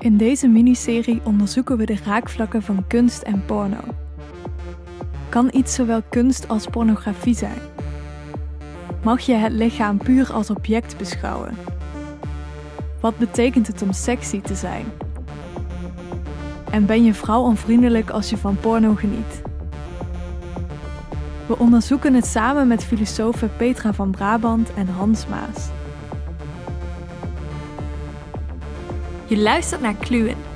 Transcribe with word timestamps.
In 0.00 0.16
deze 0.16 0.48
miniserie 0.48 1.20
onderzoeken 1.24 1.76
we 1.76 1.86
de 1.86 1.98
raakvlakken 2.04 2.62
van 2.62 2.84
kunst 2.86 3.22
en 3.22 3.44
porno. 3.44 3.80
Kan 5.28 5.50
iets 5.52 5.74
zowel 5.74 6.02
kunst 6.08 6.48
als 6.48 6.66
pornografie 6.66 7.34
zijn? 7.34 7.58
Mag 9.02 9.20
je 9.20 9.34
het 9.34 9.52
lichaam 9.52 9.98
puur 9.98 10.32
als 10.32 10.50
object 10.50 10.96
beschouwen? 10.96 11.56
Wat 13.00 13.18
betekent 13.18 13.66
het 13.66 13.82
om 13.82 13.92
sexy 13.92 14.40
te 14.40 14.54
zijn? 14.54 14.84
En 16.70 16.86
ben 16.86 17.04
je 17.04 17.14
vrouw 17.14 17.42
onvriendelijk 17.42 18.10
als 18.10 18.30
je 18.30 18.36
van 18.36 18.56
porno 18.56 18.94
geniet? 18.94 19.42
We 21.46 21.58
onderzoeken 21.58 22.14
het 22.14 22.26
samen 22.26 22.68
met 22.68 22.84
filosofen 22.84 23.50
Petra 23.56 23.92
van 23.92 24.10
Brabant 24.10 24.74
en 24.74 24.88
Hans 24.88 25.26
Maas. 25.26 25.77
Je 29.28 29.38
luistert 29.38 29.80
naar 29.80 29.94
Kluwen. 29.94 30.47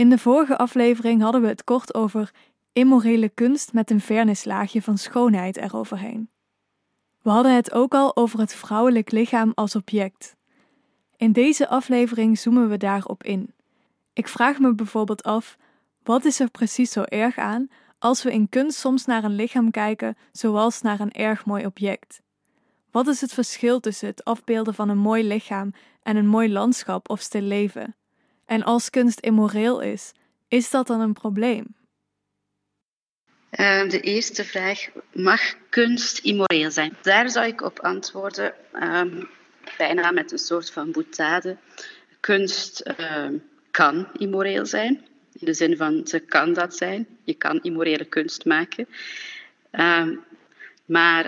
In 0.00 0.10
de 0.10 0.18
vorige 0.18 0.58
aflevering 0.58 1.22
hadden 1.22 1.40
we 1.40 1.46
het 1.46 1.64
kort 1.64 1.94
over 1.94 2.30
immorele 2.72 3.28
kunst 3.28 3.72
met 3.72 3.90
een 3.90 4.00
vernislaagje 4.00 4.82
van 4.82 4.98
schoonheid 4.98 5.56
eroverheen. 5.56 6.30
We 7.22 7.30
hadden 7.30 7.54
het 7.54 7.72
ook 7.72 7.94
al 7.94 8.16
over 8.16 8.38
het 8.38 8.54
vrouwelijk 8.54 9.10
lichaam 9.10 9.52
als 9.54 9.74
object. 9.74 10.36
In 11.16 11.32
deze 11.32 11.68
aflevering 11.68 12.38
zoomen 12.38 12.68
we 12.68 12.76
daarop 12.76 13.22
in. 13.22 13.54
Ik 14.12 14.28
vraag 14.28 14.58
me 14.58 14.74
bijvoorbeeld 14.74 15.22
af: 15.22 15.56
wat 16.02 16.24
is 16.24 16.40
er 16.40 16.50
precies 16.50 16.92
zo 16.92 17.02
erg 17.02 17.38
aan 17.38 17.68
als 17.98 18.22
we 18.22 18.32
in 18.32 18.48
kunst 18.48 18.78
soms 18.78 19.04
naar 19.04 19.24
een 19.24 19.34
lichaam 19.34 19.70
kijken 19.70 20.16
zoals 20.32 20.80
naar 20.80 21.00
een 21.00 21.12
erg 21.12 21.44
mooi 21.44 21.66
object? 21.66 22.20
Wat 22.90 23.06
is 23.06 23.20
het 23.20 23.32
verschil 23.32 23.80
tussen 23.80 24.08
het 24.08 24.24
afbeelden 24.24 24.74
van 24.74 24.88
een 24.88 24.98
mooi 24.98 25.24
lichaam 25.24 25.72
en 26.02 26.16
een 26.16 26.28
mooi 26.28 26.52
landschap 26.52 27.10
of 27.10 27.20
stil 27.20 27.42
leven? 27.42 27.94
En 28.50 28.62
als 28.62 28.90
kunst 28.90 29.20
immoreel 29.20 29.80
is, 29.80 30.12
is 30.48 30.70
dat 30.70 30.86
dan 30.86 31.00
een 31.00 31.12
probleem? 31.12 31.66
Uh, 33.50 33.88
de 33.88 34.00
eerste 34.00 34.44
vraag, 34.44 34.88
mag 35.12 35.40
kunst 35.68 36.18
immoreel 36.18 36.70
zijn? 36.70 36.96
Daar 37.02 37.30
zou 37.30 37.46
ik 37.46 37.62
op 37.62 37.80
antwoorden, 37.80 38.54
um, 38.74 39.28
bijna 39.76 40.10
met 40.10 40.32
een 40.32 40.38
soort 40.38 40.70
van 40.70 40.92
boetade. 40.92 41.56
Kunst 42.20 42.90
uh, 43.00 43.28
kan 43.70 44.08
immoreel 44.18 44.66
zijn, 44.66 45.06
in 45.32 45.46
de 45.46 45.54
zin 45.54 45.76
van 45.76 46.06
ze 46.06 46.18
kan 46.18 46.52
dat 46.52 46.76
zijn. 46.76 47.06
Je 47.24 47.34
kan 47.34 47.62
immorele 47.62 48.04
kunst 48.04 48.44
maken. 48.44 48.88
Uh, 49.72 50.08
maar 50.84 51.24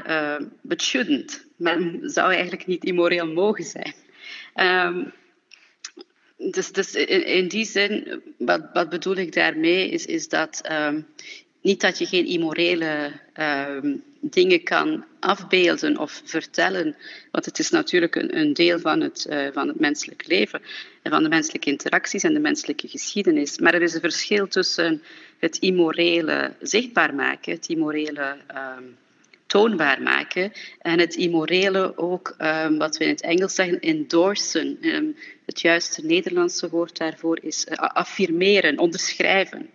het 0.69 0.83
shouldn't. 0.83 1.47
Men 1.57 2.01
zou 2.03 2.33
eigenlijk 2.33 2.67
niet 2.67 2.85
immoreel 2.85 3.27
mogen 3.27 3.65
zijn. 3.65 3.95
Dus, 6.51 6.73
dus 6.73 6.95
in, 6.95 7.27
in, 7.27 7.49
die 7.49 7.65
zin, 7.65 8.23
wat, 8.39 8.63
wat, 8.73 8.89
bedoel 8.89 9.17
ik 9.17 9.33
daarmee, 9.33 9.89
is, 9.89 10.07
is 10.07 10.29
dat 10.29 10.61
um, 10.73 11.07
niet 11.61 11.81
dat 11.81 11.99
je 11.99 12.07
geen 12.07 12.27
immorele 12.27 13.13
um, 13.41 14.03
dingen 14.21 14.63
kan 14.63 15.05
afbeelden 15.21 15.99
of 15.99 16.23
vertellen, 16.25 16.97
want 17.31 17.45
het 17.45 17.59
is 17.59 17.71
natuurlijk 17.71 18.15
een, 18.15 18.37
een 18.39 18.53
deel 18.53 18.79
van 18.79 19.01
het, 19.01 19.27
uh, 19.31 19.47
van 19.53 19.69
het 19.69 19.81
menselijk 19.81 20.27
leven 20.27 20.61
en 21.03 21.11
van 21.11 21.23
de 21.23 21.29
menselijke 21.29 21.71
interacties 21.71 22.23
en 22.23 22.35
de 22.35 22.41
menselijke 22.41 22.89
geschiedenis. 22.89 23.59
Maar 23.59 23.75
er 23.75 23.83
is 23.83 23.95
een 23.95 24.01
verschil 24.01 24.49
tussen 24.49 25.03
het 25.39 25.57
immorele 25.57 26.53
zichtbaar 26.61 27.15
maken, 27.15 27.53
het 27.53 27.69
immorele 27.69 28.37
um, 28.79 28.97
toonbaar 29.53 30.03
maken. 30.03 30.53
En 30.79 30.99
het 30.99 31.15
immorele 31.15 31.97
ook, 31.97 32.35
um, 32.39 32.79
wat 32.79 32.97
we 32.97 33.05
in 33.05 33.11
het 33.11 33.21
Engels 33.21 33.55
zeggen, 33.55 33.81
endorsen. 33.81 34.79
Um, 34.81 35.17
het 35.47 35.61
juiste 35.61 36.05
Nederlandse 36.05 36.69
woord 36.71 36.99
daarvoor 36.99 37.39
is 37.43 37.67
uh, 37.67 37.75
affirmeren, 37.77 38.79
onderschrijven. 38.79 39.71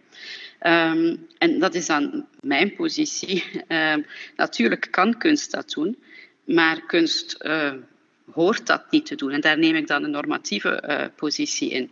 Um, 0.61 1.27
en 1.37 1.59
dat 1.59 1.75
is 1.75 1.85
dan 1.85 2.25
mijn 2.41 2.75
positie. 2.75 3.43
natuurlijk 4.35 4.87
kan 4.91 5.17
kunst 5.17 5.51
dat 5.51 5.71
doen, 5.71 5.97
maar 6.43 6.85
kunst 6.85 7.35
uh, 7.41 7.73
hoort 8.31 8.65
dat 8.67 8.91
niet 8.91 9.05
te 9.05 9.15
doen. 9.15 9.31
En 9.31 9.41
daar 9.41 9.57
neem 9.57 9.75
ik 9.75 9.87
dan 9.87 10.03
een 10.03 10.11
normatieve 10.11 10.83
uh, 10.87 11.05
positie 11.15 11.69
in. 11.69 11.91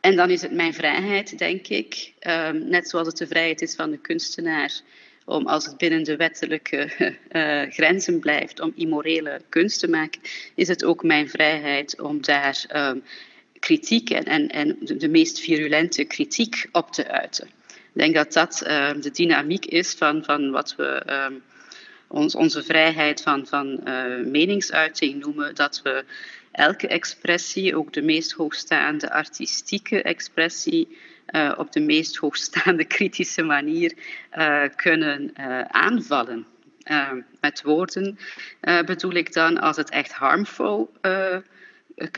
en 0.00 0.16
dan 0.16 0.30
is 0.30 0.42
het 0.42 0.52
mijn 0.52 0.74
vrijheid, 0.74 1.38
denk 1.38 1.68
ik, 1.68 2.12
net 2.52 2.88
zoals 2.88 3.06
het 3.06 3.16
de 3.16 3.26
vrijheid 3.26 3.62
is 3.62 3.74
van 3.74 3.90
de 3.90 3.98
kunstenaar 3.98 4.82
om 5.30 5.46
als 5.46 5.66
het 5.66 5.76
binnen 5.76 6.02
de 6.02 6.16
wettelijke 6.16 6.90
uh, 7.32 7.70
grenzen 7.76 8.20
blijft, 8.20 8.60
om 8.60 8.72
immorele 8.74 9.40
kunst 9.48 9.80
te 9.80 9.88
maken, 9.88 10.20
is 10.54 10.68
het 10.68 10.84
ook 10.84 11.02
mijn 11.02 11.28
vrijheid 11.28 12.00
om 12.00 12.22
daar 12.22 12.64
um, 12.74 13.02
kritiek 13.58 14.10
en, 14.10 14.24
en, 14.24 14.48
en 14.48 14.76
de 14.80 15.08
meest 15.08 15.40
virulente 15.40 16.04
kritiek 16.04 16.68
op 16.72 16.92
te 16.92 17.08
uiten. 17.08 17.48
Ik 17.68 18.00
denk 18.00 18.14
dat 18.14 18.32
dat 18.32 18.62
uh, 18.66 18.90
de 19.00 19.10
dynamiek 19.10 19.66
is 19.66 19.94
van, 19.94 20.24
van 20.24 20.50
wat 20.50 20.74
we 20.76 21.02
um, 21.06 21.42
ons, 22.08 22.34
onze 22.34 22.62
vrijheid 22.62 23.22
van, 23.22 23.46
van 23.46 23.80
uh, 23.84 24.24
meningsuiting 24.24 25.24
noemen, 25.24 25.54
dat 25.54 25.80
we 25.82 26.04
elke 26.52 26.88
expressie, 26.88 27.76
ook 27.76 27.92
de 27.92 28.02
meest 28.02 28.32
hoogstaande 28.32 29.10
artistieke 29.10 30.02
expressie, 30.02 30.88
uh, 31.32 31.52
op 31.56 31.72
de 31.72 31.80
meest 31.80 32.16
hoogstaande 32.16 32.84
kritische 32.96 33.42
manier 33.42 33.92
uh, 34.38 34.62
kunnen 34.76 35.32
uh, 35.40 35.60
aanvallen. 35.60 36.46
met 37.40 37.62
woorden 37.62 38.18
bedoel 38.86 39.14
ik 39.14 39.32
dan 39.32 39.58
als 39.58 39.76
het 39.76 39.90
echt 39.90 40.12
harmful, 40.12 40.92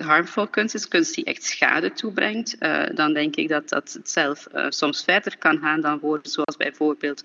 harmful 0.03 0.47
kunst 0.47 0.75
is, 0.75 0.89
kunst 0.89 1.15
die 1.15 1.25
echt 1.25 1.43
schade 1.43 1.93
toebrengt, 1.93 2.57
dan 2.95 3.13
denk 3.13 3.37
ik 3.37 3.49
dat 3.49 3.69
dat 3.69 3.93
het 3.93 4.11
zelf 4.11 4.47
soms 4.69 5.05
verder 5.05 5.39
kan 5.39 5.59
gaan 5.59 5.81
dan 5.81 5.99
woorden 5.99 6.31
zoals 6.31 6.57
bijvoorbeeld 6.57 7.25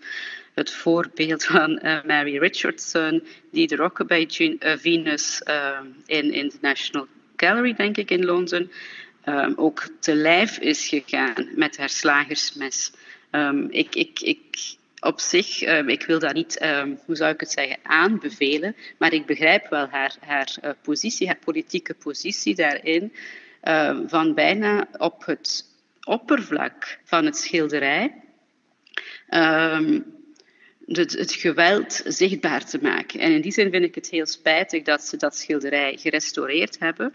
het 0.54 0.72
voorbeeld 0.72 1.44
van 1.44 1.82
Mary 2.06 2.38
Richardson, 2.38 3.24
die 3.52 3.68
de 3.68 3.76
Rockabye 3.76 4.58
Venus 4.80 5.42
in, 6.06 6.34
in 6.34 6.48
de 6.48 6.58
National 6.62 7.08
Gallery, 7.38 7.74
denk 7.74 7.98
ik, 7.98 8.12
in 8.12 8.26
Londen, 8.26 8.72
um, 9.28 9.54
ook 9.56 9.90
te 10.00 10.16
lijf 10.16 10.58
is 10.58 10.88
gegaan 10.88 11.48
met 11.56 11.78
haar 11.78 11.90
slagersmes. 11.90 12.92
Um, 13.32 13.68
ik, 13.72 13.96
ik, 13.96 14.20
ik, 14.20 14.76
op 15.00 15.20
zich, 15.20 15.62
um, 15.62 15.90
ik 15.90 16.06
wil 16.06 16.20
dat 16.20 16.34
niet, 16.34 16.66
hoe 17.06 17.16
zou 17.16 17.34
ik 17.34 17.40
het 17.40 17.52
zeggen, 17.52 17.78
aanbevelen, 17.84 18.76
maar 18.98 19.14
ik 19.14 19.26
begrijp 19.26 19.68
wel 19.70 19.88
haar, 19.88 20.16
haar 20.20 20.56
uh, 20.64 20.72
positie, 20.82 21.28
haar 21.28 21.40
politieke 21.46 21.94
positie 21.94 22.56
daarin, 22.56 23.14
van 24.08 24.34
bijna 24.34 24.88
op 24.98 25.26
het 25.26 25.66
oppervlak 26.04 27.00
van 27.04 27.26
het 27.26 27.38
schilderij. 27.38 28.14
Het, 30.88 31.14
het, 31.14 31.34
geweld 31.34 32.02
zichtbaar 32.06 32.66
te 32.66 32.80
maken. 32.82 33.20
En 33.20 33.32
in 33.32 33.42
die 33.42 33.52
zin 33.52 33.72
vind 33.72 33.84
ik 33.84 33.96
het 33.96 34.10
heel 34.10 34.26
spijtig 34.26 34.84
dat 34.84 35.02
ze 35.02 35.18
dat 35.18 35.36
schilderij 35.36 35.98
gerestaureerd 35.98 36.80
hebben. 36.80 37.14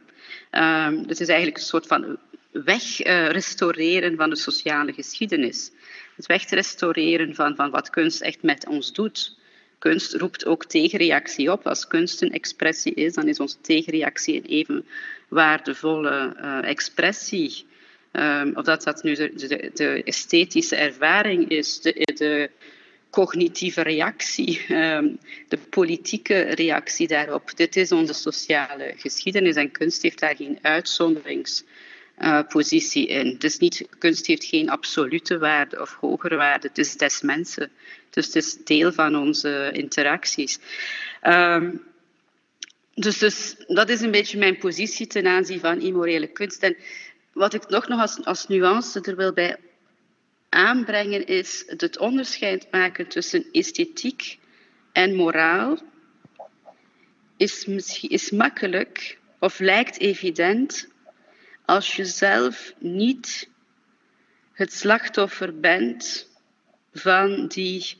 Um, 0.50 1.04
het 1.06 1.20
is 1.20 1.28
eigenlijk 1.28 1.56
een 1.56 1.64
soort 1.64 1.86
van 1.86 2.18
wegrestaureren 2.50 4.12
uh, 4.12 4.18
van 4.18 4.30
de 4.30 4.36
sociale 4.36 4.92
geschiedenis. 4.92 5.70
Het 6.16 6.26
wegrestaureren 6.26 7.34
van, 7.34 7.56
van 7.56 7.70
wat 7.70 7.90
kunst 7.90 8.20
echt 8.20 8.42
met 8.42 8.66
ons 8.66 8.92
doet. 8.92 9.36
Kunst 9.78 10.14
roept 10.14 10.46
ook 10.46 10.64
tegenreactie 10.64 11.52
op. 11.52 11.66
Als 11.66 11.86
kunst 11.86 12.22
een 12.22 12.32
expressie 12.32 12.94
is, 12.94 13.14
dan 13.14 13.28
is 13.28 13.40
onze 13.40 13.60
tegenreactie 13.60 14.36
een 14.36 14.44
even 14.44 14.86
waardevolle 15.28 16.36
uh, 16.36 16.68
expressie. 16.68 17.66
Um, 18.12 18.56
of 18.56 18.64
dat 18.64 18.82
dat 18.82 19.02
nu 19.02 19.14
de, 19.14 19.34
de, 19.34 19.70
de, 19.74 20.02
esthetische 20.04 20.76
ervaring 20.76 21.48
is, 21.48 21.80
de, 21.80 22.12
de 22.14 22.50
cognitieve 23.12 23.82
reactie, 23.82 24.64
ehm, 24.68 25.08
de 25.48 25.58
politieke 25.70 26.40
reactie 26.40 27.08
daarop. 27.08 27.56
Dit 27.56 27.76
is 27.76 27.92
onze 27.92 28.12
sociale 28.12 28.94
geschiedenis 28.96 29.54
en 29.54 29.70
kunst 29.70 30.02
heeft 30.02 30.18
daar 30.18 30.36
geen 30.36 30.58
uitzonderingspositie 30.62 33.06
in. 33.06 33.36
Dus 33.38 33.58
niet, 33.58 33.86
kunst 33.98 34.26
heeft 34.26 34.44
geen 34.44 34.70
absolute 34.70 35.38
waarde 35.38 35.80
of 35.80 35.96
hogere 36.00 36.36
waarde, 36.36 36.68
het 36.68 36.78
is 36.78 36.96
des 36.96 37.20
mensen. 37.20 37.70
Dus 38.10 38.26
het 38.26 38.36
is 38.36 38.56
deel 38.64 38.92
van 38.92 39.16
onze 39.16 39.70
interacties. 39.72 40.58
Um, 41.22 41.82
dus, 42.94 43.18
dus 43.18 43.54
dat 43.66 43.88
is 43.88 44.00
een 44.00 44.10
beetje 44.10 44.38
mijn 44.38 44.58
positie 44.58 45.06
ten 45.06 45.26
aanzien 45.26 45.60
van 45.60 45.80
immorele 45.80 46.26
kunst. 46.26 46.62
En 46.62 46.76
wat 47.32 47.54
ik 47.54 47.68
nog, 47.68 47.88
nog 47.88 48.00
als, 48.00 48.24
als 48.24 48.48
nuance 48.48 49.00
er 49.00 49.16
wil 49.16 49.32
bij 49.32 49.56
aanbrengen, 50.52 51.26
is 51.26 51.64
het 51.66 51.98
onderscheid 51.98 52.66
maken 52.70 53.08
tussen 53.08 53.46
esthetiek 53.52 54.38
en 54.92 55.14
moraal. 55.14 55.78
Is, 57.36 57.66
misschien, 57.66 58.10
is 58.10 58.30
makkelijk 58.30 59.18
of 59.38 59.58
lijkt 59.58 59.98
evident 59.98 60.88
als 61.64 61.96
je 61.96 62.04
zelf 62.04 62.74
niet 62.78 63.48
het 64.52 64.72
slachtoffer 64.72 65.60
bent 65.60 66.30
van 66.92 67.46
die 67.46 67.96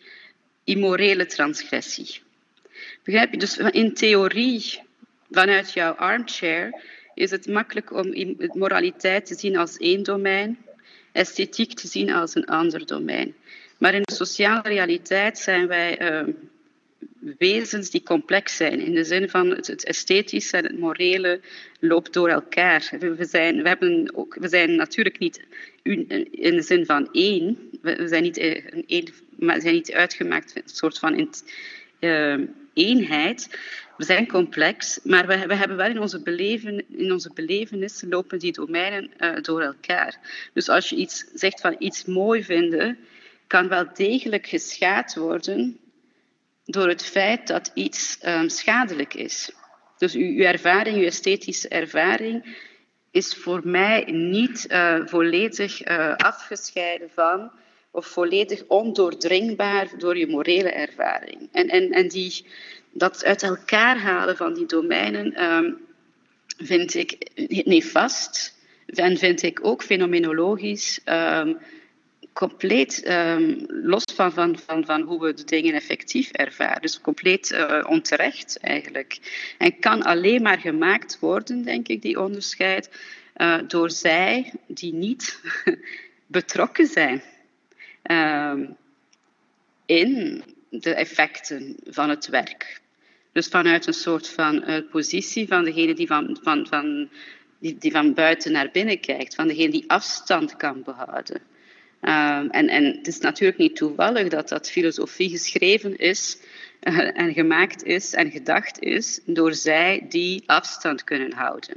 immorele 0.65 1.27
transgressie. 1.27 2.21
Begrijp 3.03 3.33
je? 3.33 3.39
Dus 3.39 3.57
in 3.57 3.95
theorie, 3.95 4.81
vanuit 5.31 5.73
jouw 5.73 5.93
armchair, 5.93 6.83
is 7.15 7.31
het 7.31 7.47
makkelijk 7.47 7.93
om 7.93 8.37
moraliteit 8.53 9.27
te 9.27 9.35
zien 9.35 9.57
als 9.57 9.77
één 9.77 10.03
domein, 10.03 10.59
esthetiek 11.13 11.75
te 11.75 11.89
zien 11.89 12.13
als 12.13 12.35
een 12.35 12.47
ander 12.47 12.87
domein. 12.87 13.35
Maar 13.79 13.95
in 13.95 14.03
de 14.03 14.15
sociale 14.15 14.63
realiteit 14.63 15.39
zijn 15.39 15.67
wij 15.67 16.13
uh, 16.13 16.35
wezens 17.39 17.91
die 17.91 18.03
complex 18.03 18.57
zijn. 18.57 18.81
In 18.81 18.95
de 18.95 19.05
zin 19.05 19.29
van 19.29 19.51
het, 19.51 19.85
esthetische 19.85 20.57
en 20.57 20.65
het 20.65 20.79
morele 20.79 21.41
loopt 21.81 22.13
door 22.13 22.29
elkaar. 22.29 22.93
We 22.99 23.25
zijn, 23.25 23.63
we 23.63 23.69
hebben 23.69 24.13
ook, 24.15 24.37
we 24.41 24.49
zijn 24.49 24.75
natuurlijk 24.75 25.19
niet 25.19 25.41
in 26.31 26.57
de 26.57 26.63
zin 26.63 26.87
van 26.87 27.09
één. 27.13 27.59
We 27.83 28.09
zijn 28.09 28.23
niet, 28.23 28.39
eh, 28.39 28.65
een, 28.87 29.09
maar 29.39 29.61
zijn 29.61 29.75
niet 29.75 29.93
uitgemaakt 29.93 30.57
een 30.57 30.63
soort 30.65 30.99
van 30.99 31.29
uh, 32.01 32.35
eenheid. 32.75 33.59
We 33.97 34.05
zijn 34.05 34.29
complex, 34.29 35.01
maar 35.03 35.27
we, 35.27 35.47
we 35.47 35.55
hebben 35.55 35.77
wel 35.77 35.91
in 35.91 36.01
onze, 36.01 36.23
beleven, 36.23 36.85
in 36.89 37.13
onze 37.13 37.33
belevenissen 37.35 38.09
lopen 38.09 38.39
die 38.39 38.53
domeinen 38.53 39.11
uh, 39.19 39.41
door 39.41 39.61
elkaar. 39.61 40.19
Dus 40.53 40.69
als 40.69 40.89
je 40.89 40.97
iets 40.97 41.25
zegt 41.35 41.61
van 41.61 41.77
iets 41.79 42.05
mooi 42.05 42.45
vinden, 42.45 42.99
kan 43.47 43.69
wel 43.69 43.87
degelijk 43.95 44.47
geschaad 44.47 45.15
worden 45.15 45.79
door 46.65 46.89
het 46.89 47.05
feit 47.05 47.47
dat 47.47 47.71
iets 47.75 48.19
um, 48.27 48.49
schadelijk 48.49 49.15
is. 49.15 49.51
Dus 49.99 50.15
uw, 50.15 50.37
uw, 50.37 50.45
ervaring, 50.45 50.97
uw 50.97 51.05
esthetische 51.05 51.69
ervaring, 51.69 52.57
is 53.11 53.35
voor 53.35 53.61
mij 53.65 54.05
niet 54.05 54.67
uh, 54.69 55.01
volledig 55.05 55.89
uh, 55.89 56.15
afgescheiden 56.17 57.11
van 57.11 57.51
of 57.93 58.07
volledig 58.07 58.65
ondoordringbaar 58.67 59.89
door 59.99 60.19
je 60.19 60.27
morele 60.27 60.71
ervaring. 60.71 61.49
En, 61.53 61.69
en, 61.69 61.91
en 61.91 62.09
die, 62.09 62.47
dat 62.93 63.25
uit 63.25 63.43
elkaar 63.43 63.99
halen 63.99 64.37
van 64.37 64.55
die 64.55 64.67
domeinen 64.67 65.45
um, 65.45 65.79
vind 66.59 66.95
ik 66.95 67.31
nefast 67.65 68.57
en 68.87 69.17
vind 69.17 69.43
ik 69.43 69.65
ook 69.65 69.83
fenomenologisch 69.83 71.01
um, 71.05 71.59
compleet 72.33 73.09
um, 73.09 73.65
los 73.69 74.05
van, 74.15 74.33
van, 74.33 74.59
van, 74.59 74.85
van 74.85 75.01
hoe 75.01 75.21
we 75.21 75.35
de 75.35 75.45
dingen 75.45 75.75
effectief 75.75 76.31
ervaren. 76.31 76.83
Dus 76.83 77.01
compleet 77.01 77.51
uh, 77.51 77.85
onterecht 77.89 78.59
eigenlijk. 78.61 79.19
En 79.59 79.79
kan 79.79 80.03
alleen 80.03 80.43
maar 80.43 80.59
gemaakt 80.59 81.19
worden, 81.21 81.63
denk 81.63 81.89
ik, 81.89 82.03
die 82.03 82.21
onderscheid, 82.21 82.91
uh, 83.37 83.59
door 83.67 83.91
zij 83.91 84.53
die 84.67 84.93
niet 84.93 85.41
betrokken 86.27 86.87
zijn 86.87 87.23
uh, 88.11 88.69
in 89.87 90.43
de 90.69 90.95
effecten 90.95 91.77
van 91.85 92.09
het 92.09 92.27
werk. 92.27 92.81
Dus 93.33 93.49
vanuit 93.49 93.87
een 93.87 93.93
soort 93.95 94.29
van 94.29 94.71
uh, 94.71 94.91
positie 94.91 95.49
van 95.49 95.65
degene 95.65 95.95
die 95.95 96.07
van, 96.07 96.39
van, 96.43 96.67
van, 96.67 97.09
die, 97.59 97.79
die 97.79 97.91
van 97.91 98.15
buiten 98.15 98.53
naar 98.53 98.71
binnen 98.73 99.01
kijkt, 99.01 99.35
van 99.35 99.49
degene 99.49 99.71
die 99.71 99.91
afstand 99.91 100.57
kan 100.57 100.83
behouden. 100.83 101.41
Um, 102.01 102.51
en, 102.51 102.69
en 102.69 102.85
het 102.85 103.07
is 103.07 103.19
natuurlijk 103.19 103.59
niet 103.59 103.77
toevallig 103.77 104.29
dat 104.29 104.49
dat 104.49 104.71
filosofie 104.71 105.31
geschreven 105.31 105.97
is 105.97 106.39
uh, 106.81 107.19
en 107.19 107.33
gemaakt 107.33 107.85
is 107.85 108.13
en 108.13 108.31
gedacht 108.31 108.81
is 108.81 109.21
door 109.25 109.55
zij 109.55 110.07
die 110.09 110.43
afstand 110.47 111.05
kunnen 111.05 111.33
houden. 111.33 111.77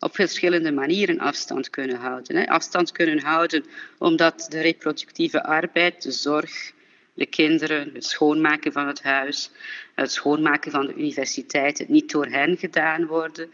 Op 0.00 0.14
verschillende 0.14 0.72
manieren 0.72 1.18
afstand 1.18 1.70
kunnen 1.70 1.96
houden. 1.96 2.36
Hè. 2.36 2.48
Afstand 2.48 2.92
kunnen 2.92 3.20
houden 3.20 3.64
omdat 3.98 4.46
de 4.50 4.60
reproductieve 4.60 5.42
arbeid, 5.42 6.02
de 6.02 6.12
zorg, 6.12 6.72
de 7.14 7.26
kinderen, 7.26 7.90
het 7.94 8.04
schoonmaken 8.04 8.72
van 8.72 8.86
het 8.86 9.02
huis, 9.02 9.50
het 9.94 10.12
schoonmaken 10.12 10.70
van 10.70 10.86
de 10.86 10.94
universiteit, 10.94 11.78
het 11.78 11.88
niet 11.88 12.10
door 12.10 12.26
hen 12.26 12.56
gedaan 12.56 13.06
worden, 13.06 13.50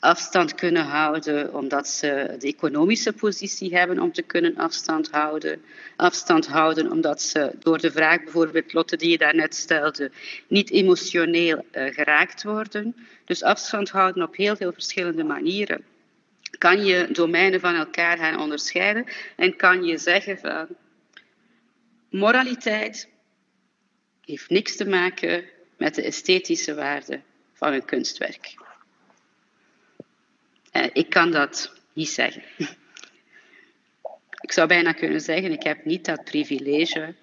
afstand 0.00 0.54
kunnen 0.54 0.84
houden, 0.84 1.54
omdat 1.54 1.88
ze 1.88 2.36
de 2.38 2.46
economische 2.46 3.12
positie 3.12 3.76
hebben 3.76 3.98
om 3.98 4.12
te 4.12 4.22
kunnen 4.22 4.56
afstand 4.56 5.10
houden. 5.10 5.62
Afstand 5.96 6.46
houden 6.46 6.90
omdat 6.90 7.22
ze 7.22 7.52
door 7.58 7.78
de 7.78 7.90
vraag, 7.90 8.22
bijvoorbeeld 8.22 8.72
Lotte 8.72 8.96
die 8.96 9.10
je 9.10 9.18
daarnet 9.18 9.54
stelde, 9.54 10.10
niet 10.48 10.70
emotioneel 10.70 11.64
uh, 11.72 11.94
geraakt 11.94 12.42
worden. 12.42 12.96
Dus 13.24 13.42
afstand 13.42 13.90
houden 13.90 14.22
op 14.22 14.36
heel 14.36 14.56
veel 14.56 14.72
verschillende 14.72 15.24
manieren. 15.24 15.84
Kan 16.58 16.84
je 16.84 17.08
domeinen 17.12 17.60
van 17.60 17.74
elkaar 17.74 18.18
gaan 18.18 18.40
onderscheiden 18.40 19.06
en 19.36 19.56
kan 19.56 19.84
je 19.84 19.98
zeggen 19.98 20.38
van 20.38 20.66
moraliteit 22.10 23.08
heeft 24.20 24.50
niks 24.50 24.76
te 24.76 24.88
maken 24.88 25.44
met 25.76 25.94
de 25.94 26.02
esthetische 26.02 26.74
waarde 26.74 27.20
van 27.52 27.72
een 27.72 27.84
kunstwerk. 27.84 28.54
Uh, 30.72 30.86
ik 30.92 31.10
kan 31.10 31.30
dat 31.30 31.72
niet 31.92 32.08
zeggen. 32.08 32.42
Ik 34.40 34.52
zou 34.52 34.68
bijna 34.68 34.92
kunnen 34.92 35.20
zeggen, 35.20 35.52
ik 35.52 35.62
heb 35.62 35.84
niet 35.84 36.04
dat 36.04 36.24
privilege 36.24 37.14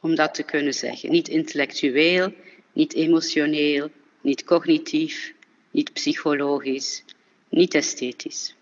om 0.00 0.14
dat 0.14 0.34
te 0.34 0.42
kunnen 0.42 0.74
zeggen. 0.74 1.10
Niet 1.10 1.28
intellectueel, 1.28 2.34
niet 2.72 2.94
emotioneel, 2.94 3.90
niet 4.20 4.44
cognitief, 4.44 5.34
niet 5.70 5.92
psychologisch, 5.92 7.04
niet 7.48 7.74
esthetisch. 7.74 8.56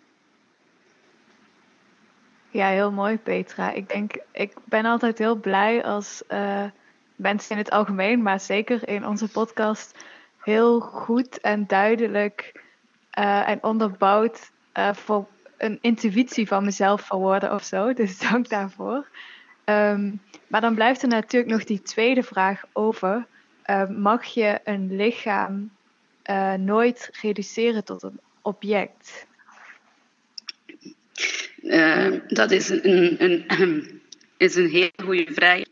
Ja, 2.50 2.68
heel 2.68 2.92
mooi, 2.92 3.18
Petra. 3.18 3.72
Ik 3.72 3.88
denk, 3.88 4.12
ik 4.32 4.52
ben 4.64 4.84
altijd 4.84 5.18
heel 5.18 5.36
blij 5.36 5.84
als 5.84 6.22
uh, 6.28 6.64
mensen 7.16 7.50
in 7.50 7.58
het 7.58 7.70
algemeen, 7.70 8.22
maar 8.22 8.40
zeker 8.40 8.88
in 8.88 9.06
onze 9.06 9.28
podcast, 9.28 9.98
heel 10.42 10.80
goed 10.80 11.40
en 11.40 11.66
duidelijk 11.66 12.64
uh, 13.18 13.48
en 13.48 13.62
onderbouwd 13.62 14.50
uh, 14.74 14.92
voor 14.92 15.26
een 15.56 15.78
intuïtie 15.80 16.46
van 16.46 16.64
mezelf 16.64 17.00
verwoorden 17.00 17.54
of 17.54 17.64
zo. 17.64 17.92
Dus 17.92 18.18
dank 18.30 18.48
daarvoor. 18.48 19.08
Um, 19.64 20.20
maar 20.46 20.60
dan 20.60 20.74
blijft 20.74 21.02
er 21.02 21.08
natuurlijk 21.08 21.52
nog 21.52 21.64
die 21.64 21.82
tweede 21.82 22.22
vraag 22.22 22.62
over. 22.72 23.26
Uh, 23.66 23.88
mag 23.88 24.24
je 24.24 24.58
een 24.64 24.96
lichaam 24.96 25.70
uh, 26.30 26.54
nooit 26.54 27.10
reduceren 27.20 27.84
tot 27.84 28.02
een 28.02 28.20
object? 28.42 29.26
Uh, 31.62 32.20
dat 32.26 32.50
is 32.50 32.68
een, 32.68 33.22
een, 33.22 33.44
een, 33.46 34.02
is 34.36 34.54
een 34.54 34.68
heel 34.68 34.90
goede 35.04 35.32
vraag. 35.32 35.62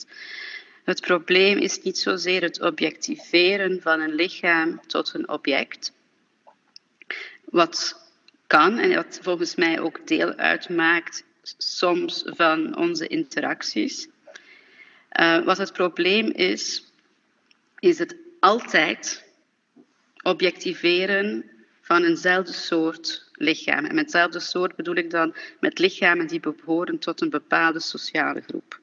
Het 0.84 1.00
probleem 1.00 1.58
is 1.58 1.82
niet 1.82 1.98
zozeer 1.98 2.42
het 2.42 2.60
objectiveren 2.60 3.82
van 3.82 4.00
een 4.00 4.14
lichaam 4.14 4.80
tot 4.86 5.14
een 5.14 5.28
object, 5.28 5.92
wat 7.54 7.96
kan 8.46 8.78
en 8.78 8.94
wat 8.94 9.18
volgens 9.22 9.54
mij 9.54 9.80
ook 9.80 10.06
deel 10.06 10.34
uitmaakt 10.34 11.24
soms 11.58 12.22
van 12.26 12.76
onze 12.76 13.06
interacties. 13.06 14.08
Uh, 15.20 15.44
wat 15.44 15.58
het 15.58 15.72
probleem 15.72 16.30
is, 16.30 16.84
is 17.78 17.98
het 17.98 18.16
altijd 18.40 19.24
objectiveren 20.22 21.50
van 21.80 22.04
eenzelfde 22.04 22.52
soort 22.52 23.30
lichaam. 23.32 23.84
En 23.84 23.94
met 23.94 24.04
eenzelfde 24.04 24.40
soort 24.40 24.76
bedoel 24.76 24.96
ik 24.96 25.10
dan 25.10 25.34
met 25.60 25.78
lichamen 25.78 26.26
die 26.26 26.40
behoren 26.40 26.98
tot 26.98 27.20
een 27.20 27.30
bepaalde 27.30 27.80
sociale 27.80 28.42
groep. 28.46 28.80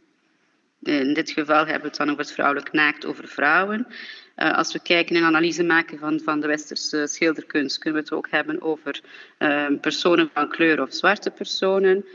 In 0.81 1.13
dit 1.13 1.31
geval 1.31 1.65
hebben 1.65 1.81
we 1.81 1.87
het 1.87 1.97
dan 1.97 2.09
over 2.09 2.21
het 2.21 2.31
vrouwelijk 2.31 2.71
naakt 2.71 3.05
over 3.05 3.27
vrouwen. 3.27 3.87
Uh, 4.37 4.57
als 4.57 4.73
we 4.73 4.79
kijken 4.79 5.15
en 5.15 5.23
analyse 5.23 5.63
maken 5.63 5.99
van, 5.99 6.19
van 6.19 6.39
de 6.39 6.47
westerse 6.47 7.07
schilderkunst, 7.07 7.77
kunnen 7.77 8.01
we 8.01 8.05
het 8.09 8.17
ook 8.17 8.29
hebben 8.29 8.61
over 8.61 9.01
uh, 9.39 9.67
personen 9.81 10.29
van 10.33 10.49
kleur 10.49 10.81
of 10.81 10.93
zwarte 10.93 11.29
personen, 11.29 12.05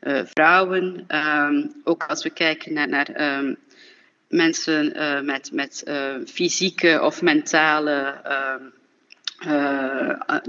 uh, 0.00 0.20
vrouwen. 0.24 1.06
Um, 1.08 1.72
ook 1.84 2.02
als 2.02 2.22
we 2.22 2.30
kijken 2.30 2.72
naar, 2.72 3.38
um, 3.38 3.56
mensen 4.28 4.92
met, 5.24 5.52
met 5.52 5.84
fysieke 6.26 7.00
of 7.02 7.22
mentale 7.22 8.20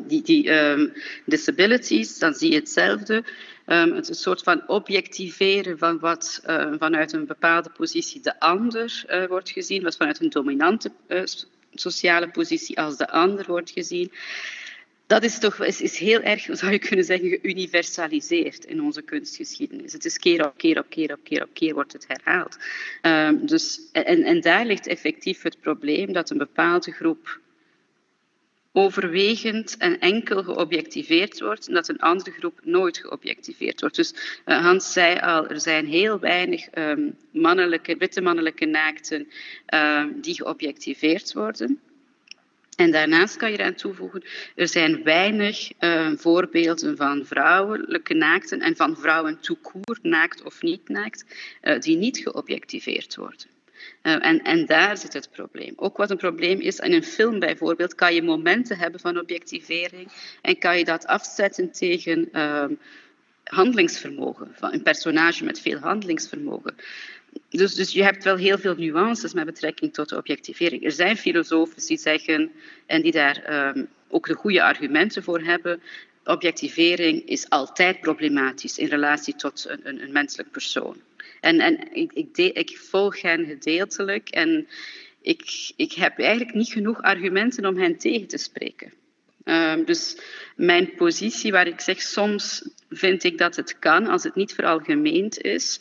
die, 0.07 0.21
die 0.21 0.51
disabilities, 1.25 2.19
dan 2.19 2.33
zie 2.33 2.51
je 2.51 2.55
hetzelfde. 2.55 3.23
Um, 3.69 3.93
het 3.93 4.09
een 4.09 4.15
soort 4.15 4.43
van 4.43 4.67
objectiveren 4.67 5.77
van 5.77 5.99
wat 5.99 6.43
uh, 6.47 6.73
vanuit 6.77 7.13
een 7.13 7.25
bepaalde 7.25 7.69
positie 7.69 8.21
de 8.21 8.39
ander 8.39 9.05
uh, 9.09 9.25
wordt 9.25 9.49
gezien, 9.49 9.83
wat 9.83 9.95
vanuit 9.95 10.21
een 10.21 10.29
dominante 10.29 10.91
sociale 11.73 12.29
positie 12.29 12.79
als 12.79 12.97
de 12.97 13.09
ander 13.09 13.45
wordt 13.47 13.71
gezien. 13.71 14.11
Dat 15.07 15.23
is 15.23 15.39
toch 15.39 15.63
is, 15.63 15.81
is 15.81 15.97
heel 15.97 16.21
erg, 16.21 16.47
zou 16.57 16.71
je 16.71 16.79
kunnen 16.79 17.05
zeggen, 17.05 17.29
geuniversaliseerd 17.29 18.65
in 18.65 18.81
onze 18.81 19.01
kunstgeschiedenis. 19.01 19.93
Het 19.93 20.05
is 20.05 20.17
keer 20.17 20.45
op 20.45 20.57
keer 20.57 20.79
op 20.79 20.89
keer 20.89 21.13
op 21.13 21.19
keer 21.23 21.43
op 21.43 21.49
keer 21.53 21.73
wordt 21.73 21.93
het 21.93 22.05
herhaald. 22.07 22.57
Um, 23.01 23.45
dus, 23.45 23.79
en, 23.91 24.23
en 24.23 24.41
daar 24.41 24.65
ligt 24.65 24.87
effectief 24.87 25.41
het 25.41 25.59
probleem 25.59 26.13
dat 26.13 26.29
een 26.29 26.37
bepaalde 26.37 26.91
groep 26.91 27.39
overwegend 28.77 29.77
en 29.77 29.99
enkel 29.99 30.43
geobjectiveerd 30.43 31.39
wordt 31.39 31.67
en 31.67 31.73
dat 31.73 31.87
een 31.87 31.99
andere 31.99 32.31
groep 32.31 32.59
nooit 32.63 32.97
geobjectiveerd 32.97 33.81
wordt. 33.81 33.95
Dus 33.95 34.13
uh, 34.45 34.61
Hans 34.61 34.93
zei 34.93 35.19
al, 35.19 35.47
er 35.47 35.59
zijn 35.59 35.85
heel 35.85 36.19
weinig 36.19 36.67
um, 36.75 37.17
mannelijke, 37.31 37.97
witte 37.97 38.21
mannelijke 38.21 38.65
naakten 38.65 39.27
um, 39.73 40.21
die 40.21 40.35
geobjectiveerd 40.35 41.33
worden. 41.33 41.79
En 42.75 42.91
daarnaast 42.91 43.37
kan 43.37 43.51
je 43.51 43.57
eraan 43.57 43.73
toevoegen, 43.73 44.23
er 44.55 44.67
zijn 44.67 45.03
weinig 45.03 45.71
uh, 45.79 46.11
voorbeelden 46.15 46.97
van 46.97 47.25
vrouwelijke 47.25 48.13
naakten 48.13 48.59
en 48.59 48.75
van 48.75 48.97
vrouwen 48.97 49.39
toekoer, 49.39 49.99
naakt 50.01 50.43
of 50.43 50.61
niet 50.61 50.89
naakt, 50.89 51.25
uh, 51.61 51.79
die 51.79 51.97
niet 51.97 52.17
geobjectiveerd 52.17 53.15
worden. 53.15 53.56
Uh, 54.03 54.25
en, 54.25 54.41
en, 54.41 54.65
daar 54.65 54.97
zit 54.97 55.13
het 55.13 55.29
probleem. 55.31 55.73
Ook 55.75 55.97
wat 55.97 56.09
een 56.09 56.17
probleem 56.17 56.59
is, 56.59 56.79
in 56.79 56.93
een 56.93 57.03
film 57.03 57.39
bijvoorbeeld, 57.39 57.95
kan 57.95 58.13
je 58.13 58.23
momenten 58.23 58.77
hebben 58.77 58.99
van 58.99 59.19
objectivering 59.19 60.11
en 60.41 60.57
kan 60.57 60.77
je 60.77 60.85
dat 60.85 61.05
afzetten 61.05 61.71
tegen 61.71 62.29
uh, 62.31 62.65
handelingsvermogen, 63.43 64.51
van 64.55 64.73
een 64.73 64.83
personage 64.83 65.43
met 65.43 65.59
veel 65.59 65.79
handelingsvermogen. 65.79 66.75
Dus, 67.49 67.73
dus 67.73 67.93
je 67.93 68.03
hebt 68.03 68.23
wel 68.23 68.35
heel 68.35 68.57
veel 68.57 68.75
nuances 68.75 69.33
met 69.33 69.45
betrekking 69.45 69.93
tot 69.93 70.09
de 70.09 70.17
objectivering. 70.17 70.85
Er 70.85 70.91
zijn 70.91 71.17
filosofen 71.17 71.85
die 71.85 71.97
zeggen, 71.97 72.51
en 72.85 73.01
die 73.01 73.11
daar 73.11 73.69
um, 73.75 73.87
ook 74.09 74.27
de 74.27 74.33
goede 74.33 74.63
argumenten 74.63 75.23
voor 75.23 75.41
hebben, 75.41 75.81
objectivering 76.27 77.25
is 77.25 77.49
altijd 77.49 77.99
problematisch 77.99 78.77
in 78.77 78.87
relatie 78.87 79.35
tot 79.35 79.65
een, 79.67 79.79
een, 79.83 80.01
een 80.01 80.11
menselijk 80.11 80.51
persoon. 80.51 81.01
En, 81.41 81.59
en 81.59 81.93
ik, 81.93 82.11
ik, 82.53 82.77
volg 82.77 83.21
hen 83.21 83.45
gedeeltelijk 83.45 84.29
en 84.29 84.67
ik, 85.21 85.71
ik 85.75 85.93
heb 85.93 86.19
eigenlijk 86.19 86.53
niet 86.53 86.71
genoeg 86.71 87.01
argumenten 87.01 87.65
om 87.65 87.77
hen 87.77 87.97
tegen 87.97 88.27
te 88.27 88.37
spreken. 88.37 88.93
Um, 89.43 89.85
dus 89.85 90.17
mijn 90.55 90.95
positie 90.95 91.51
waar 91.51 91.67
ik 91.67 91.79
zeg, 91.79 92.01
soms 92.01 92.69
vind 92.89 93.23
ik 93.23 93.37
dat 93.37 93.55
het 93.55 93.79
kan 93.79 94.07
als 94.07 94.23
het 94.23 94.35
niet 94.35 94.53
veralgemeend 94.53 95.41
is, 95.41 95.79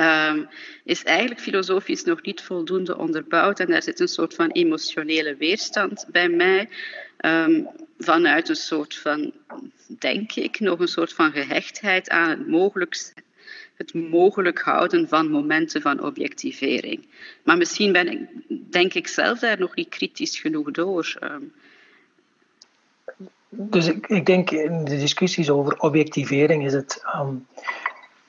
um, 0.00 0.48
is 0.84 1.04
eigenlijk 1.04 1.40
filosofisch 1.40 2.04
nog 2.04 2.22
niet 2.22 2.42
voldoende 2.42 2.96
onderbouwd. 2.96 3.60
En 3.60 3.66
daar 3.66 3.82
zit 3.82 4.00
een 4.00 4.08
soort 4.08 4.34
van 4.34 4.50
emotionele 4.50 5.36
weerstand 5.36 6.06
bij 6.10 6.28
mij. 6.28 6.68
Um, 7.20 7.68
vanuit 7.98 8.48
een 8.48 8.56
soort 8.56 8.96
van, 8.96 9.32
denk 9.98 10.32
ik, 10.32 10.60
nog 10.60 10.78
een 10.78 10.88
soort 10.88 11.12
van 11.12 11.32
gehechtheid 11.32 12.10
aan 12.10 12.30
het 12.30 12.48
mogelijk, 12.48 13.12
het 13.74 13.94
mogelijk 13.94 14.60
houden 14.60 15.08
van 15.08 15.30
momenten 15.30 15.82
van 15.82 16.02
objectivering. 16.02 17.06
Maar 17.42 17.56
misschien 17.56 17.92
ben 17.92 18.08
ik, 18.10 18.28
denk 18.72 18.94
ik 18.94 19.08
zelf 19.08 19.38
daar 19.38 19.58
nog 19.58 19.74
niet 19.74 19.88
kritisch 19.88 20.38
genoeg 20.38 20.70
door. 20.70 21.16
Um. 21.22 21.52
Dus 23.48 23.86
ik, 23.86 24.26
denk 24.26 24.50
in 24.50 24.84
de 24.84 24.96
discussies 24.96 25.50
over 25.50 25.80
objectivering 25.80 26.64
is 26.64 26.72
het 26.72 27.02
um, 27.14 27.46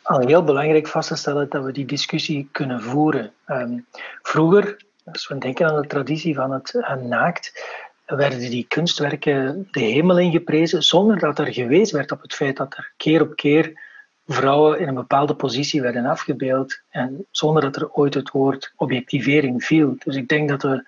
al 0.01 0.27
heel 0.27 0.43
belangrijk 0.43 0.87
vast 0.87 1.07
te 1.07 1.15
stellen 1.15 1.49
dat 1.49 1.63
we 1.63 1.71
die 1.71 1.85
discussie 1.85 2.49
kunnen 2.51 2.81
voeren. 2.81 3.33
Um, 3.47 3.85
vroeger, 4.21 4.77
als 5.05 5.27
we 5.27 5.37
denken 5.37 5.67
aan 5.67 5.81
de 5.81 5.87
traditie 5.87 6.35
van 6.35 6.51
het 6.51 6.73
naakt, 7.01 7.51
werden 8.15 8.39
die 8.39 8.65
kunstwerken 8.67 9.67
de 9.71 9.79
hemel 9.79 10.19
ingeprezen 10.19 10.83
zonder 10.83 11.19
dat 11.19 11.39
er 11.39 11.53
gewezen 11.53 11.97
werd 11.97 12.11
op 12.11 12.21
het 12.21 12.33
feit 12.33 12.57
dat 12.57 12.73
er 12.77 12.93
keer 12.97 13.21
op 13.21 13.35
keer 13.35 13.79
vrouwen 14.27 14.79
in 14.79 14.87
een 14.87 14.93
bepaalde 14.93 15.35
positie 15.35 15.81
werden 15.81 16.05
afgebeeld 16.05 16.81
en 16.89 17.25
zonder 17.31 17.61
dat 17.61 17.75
er 17.75 17.91
ooit 17.91 18.13
het 18.13 18.31
woord 18.31 18.73
objectivering 18.75 19.63
viel. 19.63 19.95
Dus 20.03 20.15
ik 20.15 20.27
denk 20.27 20.49
dat 20.49 20.61
we 20.61 20.83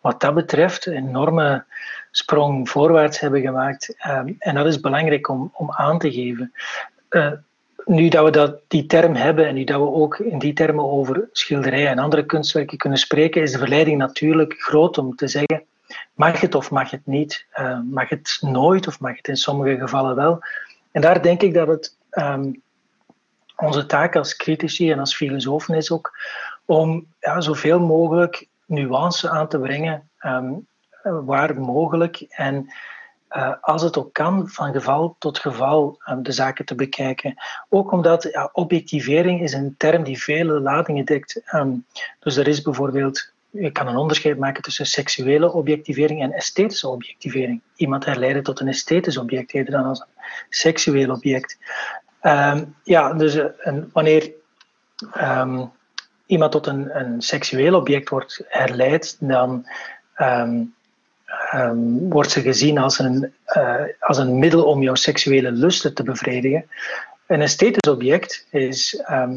wat 0.00 0.20
dat 0.20 0.34
betreft 0.34 0.86
een 0.86 1.08
enorme 1.08 1.64
sprong 2.10 2.68
voorwaarts 2.68 3.20
hebben 3.20 3.40
gemaakt 3.40 3.94
um, 4.06 4.36
en 4.38 4.54
dat 4.54 4.66
is 4.66 4.80
belangrijk 4.80 5.28
om, 5.28 5.50
om 5.54 5.72
aan 5.72 5.98
te 5.98 6.12
geven. 6.12 6.52
Uh, 7.10 7.32
nu 7.84 8.08
dat 8.08 8.24
we 8.24 8.30
dat, 8.30 8.60
die 8.68 8.86
term 8.86 9.14
hebben 9.14 9.46
en 9.46 9.54
nu 9.54 9.64
dat 9.64 9.80
we 9.80 9.86
ook 9.86 10.18
in 10.18 10.38
die 10.38 10.52
termen 10.52 10.90
over 10.90 11.28
schilderijen 11.32 11.88
en 11.88 11.98
andere 11.98 12.26
kunstwerken 12.26 12.78
kunnen 12.78 12.98
spreken, 12.98 13.42
is 13.42 13.52
de 13.52 13.58
verleiding 13.58 13.98
natuurlijk 13.98 14.54
groot 14.58 14.98
om 14.98 15.16
te 15.16 15.28
zeggen 15.28 15.64
Mag 16.12 16.40
het 16.40 16.54
of 16.54 16.70
mag 16.70 16.90
het 16.90 17.06
niet? 17.06 17.46
Uh, 17.54 17.78
mag 17.90 18.08
het 18.08 18.38
nooit 18.40 18.86
of 18.86 19.00
mag 19.00 19.16
het 19.16 19.28
in 19.28 19.36
sommige 19.36 19.78
gevallen 19.78 20.16
wel? 20.16 20.40
En 20.90 21.00
daar 21.00 21.22
denk 21.22 21.42
ik 21.42 21.54
dat 21.54 21.68
het 21.68 21.96
um, 22.10 22.62
onze 23.56 23.86
taak 23.86 24.16
als 24.16 24.36
critici 24.36 24.90
en 24.90 24.98
als 24.98 25.16
filosofen 25.16 25.74
is 25.74 25.90
ook 25.90 26.18
om 26.64 27.06
ja, 27.20 27.40
zoveel 27.40 27.80
mogelijk 27.80 28.46
nuance 28.66 29.30
aan 29.30 29.48
te 29.48 29.58
brengen, 29.58 30.08
um, 30.20 30.66
waar 31.00 31.60
mogelijk. 31.60 32.20
En 32.20 32.72
uh, 33.30 33.52
als 33.60 33.82
het 33.82 33.98
ook 33.98 34.12
kan, 34.12 34.48
van 34.48 34.72
geval 34.72 35.16
tot 35.18 35.38
geval 35.38 36.00
um, 36.06 36.22
de 36.22 36.32
zaken 36.32 36.64
te 36.64 36.74
bekijken. 36.74 37.34
Ook 37.68 37.92
omdat 37.92 38.22
ja, 38.22 38.50
objectivering 38.52 39.42
is 39.42 39.52
een 39.52 39.74
term 39.78 40.02
die 40.02 40.22
vele 40.22 40.60
ladingen 40.60 41.04
dekt. 41.04 41.42
Dus 42.20 42.36
er 42.36 42.48
is 42.48 42.62
bijvoorbeeld 42.62 43.32
je 43.52 43.70
kan 43.70 43.88
een 43.88 43.96
onderscheid 43.96 44.38
maken 44.38 44.62
tussen 44.62 44.86
seksuele 44.86 45.52
objectivering 45.52 46.22
en 46.22 46.32
esthetische 46.32 46.88
objectivering. 46.88 47.60
Iemand 47.76 48.04
herleiden 48.04 48.42
tot 48.42 48.60
een 48.60 48.68
esthetisch 48.68 49.16
object 49.16 49.54
eerder 49.54 49.72
dan 49.72 49.84
als 49.84 50.00
een 50.00 50.06
seksueel 50.48 51.10
object. 51.10 51.58
Um, 52.22 52.74
ja, 52.82 53.12
dus 53.14 53.36
uh, 53.36 53.44
wanneer 53.92 54.30
um, 55.16 55.70
iemand 56.26 56.52
tot 56.52 56.66
een, 56.66 56.98
een 56.98 57.22
seksueel 57.22 57.74
object 57.74 58.08
wordt 58.08 58.44
herleid, 58.48 59.16
dan 59.20 59.66
um, 60.16 60.74
wordt 62.08 62.30
ze 62.30 62.40
gezien 62.40 62.78
als 62.78 62.98
een, 62.98 63.34
uh, 63.56 63.82
als 63.98 64.18
een 64.18 64.38
middel 64.38 64.64
om 64.64 64.82
jouw 64.82 64.94
seksuele 64.94 65.50
lusten 65.50 65.94
te 65.94 66.02
bevredigen. 66.02 66.68
Een 67.26 67.40
esthetisch 67.40 67.92
object 67.92 68.46
is 68.50 69.02
uh, 69.10 69.30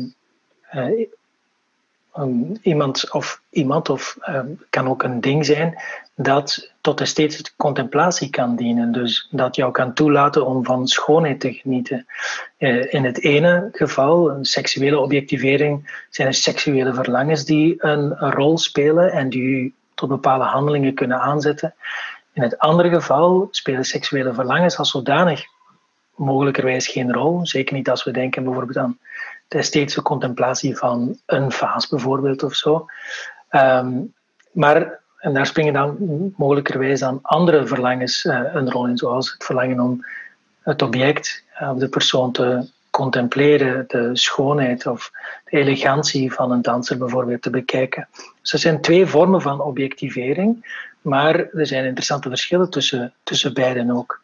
um, 2.18 2.58
iemand 2.62 3.12
of 3.12 3.42
iemand 3.50 3.90
of 3.90 4.18
um, 4.30 4.60
kan 4.70 4.88
ook 4.88 5.04
een 5.04 5.22
ding 5.22 5.46
zijn 5.46 5.78
dat 6.16 6.72
tot 6.82 6.98
de 6.98 7.06
steeds 7.06 7.56
contemplatie 7.56 8.30
kan 8.30 8.56
dienen. 8.56 8.92
Dus 8.92 9.28
dat 9.32 9.56
jou 9.56 9.72
kan 9.72 9.94
toelaten 9.94 10.46
om 10.46 10.66
van 10.66 10.88
schoonheid 10.88 11.40
te 11.40 11.54
genieten. 11.54 12.06
Uh, 12.58 12.94
in 12.94 13.06
het 13.06 13.22
ene 13.22 13.70
geval, 13.72 14.32
een 14.32 14.46
seksuele 14.46 15.00
objectivering, 15.00 16.04
zijn 16.10 16.28
er 16.28 16.34
seksuele 16.34 16.94
verlangens 16.94 17.46
die 17.46 17.76
een, 17.78 18.18
rol 18.18 18.58
spelen 18.58 19.12
en 19.12 19.30
die 19.30 19.74
tot 19.94 20.10
bepaalde 20.10 20.46
handelingen 20.46 20.94
kunnen 20.94 21.20
aanzetten. 21.20 21.76
In 22.34 22.42
het 22.42 22.58
andere 22.58 22.90
geval 22.90 23.48
spelen 23.52 23.84
seksuele 23.84 24.34
verlangens 24.34 24.78
als 24.78 24.92
zodanig 24.92 25.44
mogelijkerwijs 26.16 26.88
geen 26.88 27.14
rol. 27.14 27.46
Zeker 27.46 27.76
niet 27.76 27.90
als 27.90 28.04
we 28.04 28.12
denken 28.12 28.44
bijvoorbeeld 28.44 28.78
aan 28.78 29.00
de 29.48 29.58
esthetische 29.58 30.02
contemplatie 30.02 30.78
van 30.78 31.20
een 31.26 31.52
vaas 31.52 31.88
bijvoorbeeld 31.88 32.44
of 32.44 32.56
zo. 32.56 32.86
Um, 33.52 34.14
maar, 34.52 35.00
en 35.20 35.34
daar 35.34 35.46
springen 35.46 35.74
dan 35.74 35.98
mogelijkerwijs 36.38 37.00
dan 37.00 37.20
andere 37.22 37.68
verlangens 37.68 38.24
uh, 38.24 38.42
een 38.54 38.72
rol 38.72 38.88
in, 38.88 38.98
zoals 38.98 39.32
het 39.32 39.44
verlangen 39.44 39.80
om 39.80 40.06
het 40.62 40.82
object 40.82 41.44
uh, 41.62 41.72
of 41.72 41.78
de 41.78 41.90
persoon 41.90 42.32
te 42.32 42.68
contempleren, 42.90 43.86
de 43.88 44.10
schoonheid 44.14 44.88
of 44.88 45.12
de 45.46 45.58
elegantie 45.58 46.34
van 46.34 46.52
een 46.52 46.62
danser 46.62 46.98
bijvoorbeeld 46.98 47.42
te 47.42 47.50
bekijken. 47.50 48.08
Dus 48.42 48.52
zijn 48.52 48.82
twee 48.82 49.06
vormen 49.06 49.42
van 49.42 49.62
objectivering, 49.62 50.82
maar 51.02 51.36
er 51.36 51.68
zijn 51.68 51.86
interessante 51.86 52.30
verschillen 52.30 52.70
tussen, 52.70 53.14
tussen 53.24 53.54
beiden 53.54 53.92
ook. 53.92 54.22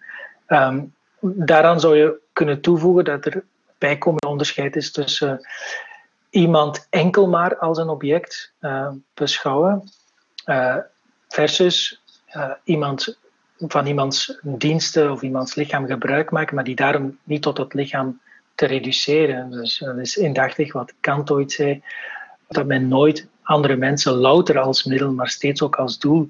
Um, 0.48 0.94
daaraan 1.20 1.80
zou 1.80 1.98
je 1.98 2.20
kunnen 2.34 2.62
toevoegen 2.62 3.04
dat 3.04 3.25
er 3.25 3.44
bijkomend 3.82 4.26
onderscheid 4.26 4.76
is 4.76 4.92
tussen 4.92 5.48
iemand 6.30 6.88
enkel 6.90 7.28
maar 7.28 7.58
als 7.58 7.78
een 7.78 7.90
object 7.90 8.54
uh, 8.62 8.92
beschouwen 9.14 9.92
uh, 10.46 10.78
versus 11.28 12.02
uh, 12.36 12.52
iemand 12.64 13.18
van 13.58 13.86
iemands 13.86 14.40
diensten 14.42 15.12
of 15.12 15.22
iemands 15.22 15.56
lichaam 15.56 15.86
gebruik 15.86 16.32
maken, 16.32 16.56
maar 16.56 16.64
die 16.64 16.76
daarom 16.76 17.18
niet 17.24 17.42
tot 17.42 17.58
het 17.58 17.74
lichaam 17.74 18.20
te 18.56 18.66
reduceren. 18.66 19.52
Dus 19.52 19.78
dat 19.78 19.98
is 19.98 20.18
indachtig 20.18 20.74
wat 20.74 20.94
Kant 21.00 21.32
ooit 21.32 21.52
zei, 21.52 21.84
dat 22.48 22.66
men 22.66 22.88
nooit 22.88 23.28
andere 23.42 23.76
mensen 23.76 24.14
louter 24.14 24.60
als 24.60 24.84
middel, 24.84 25.12
maar 25.12 25.30
steeds 25.30 25.62
ook 25.62 25.76
als 25.76 26.00
doel 26.00 26.30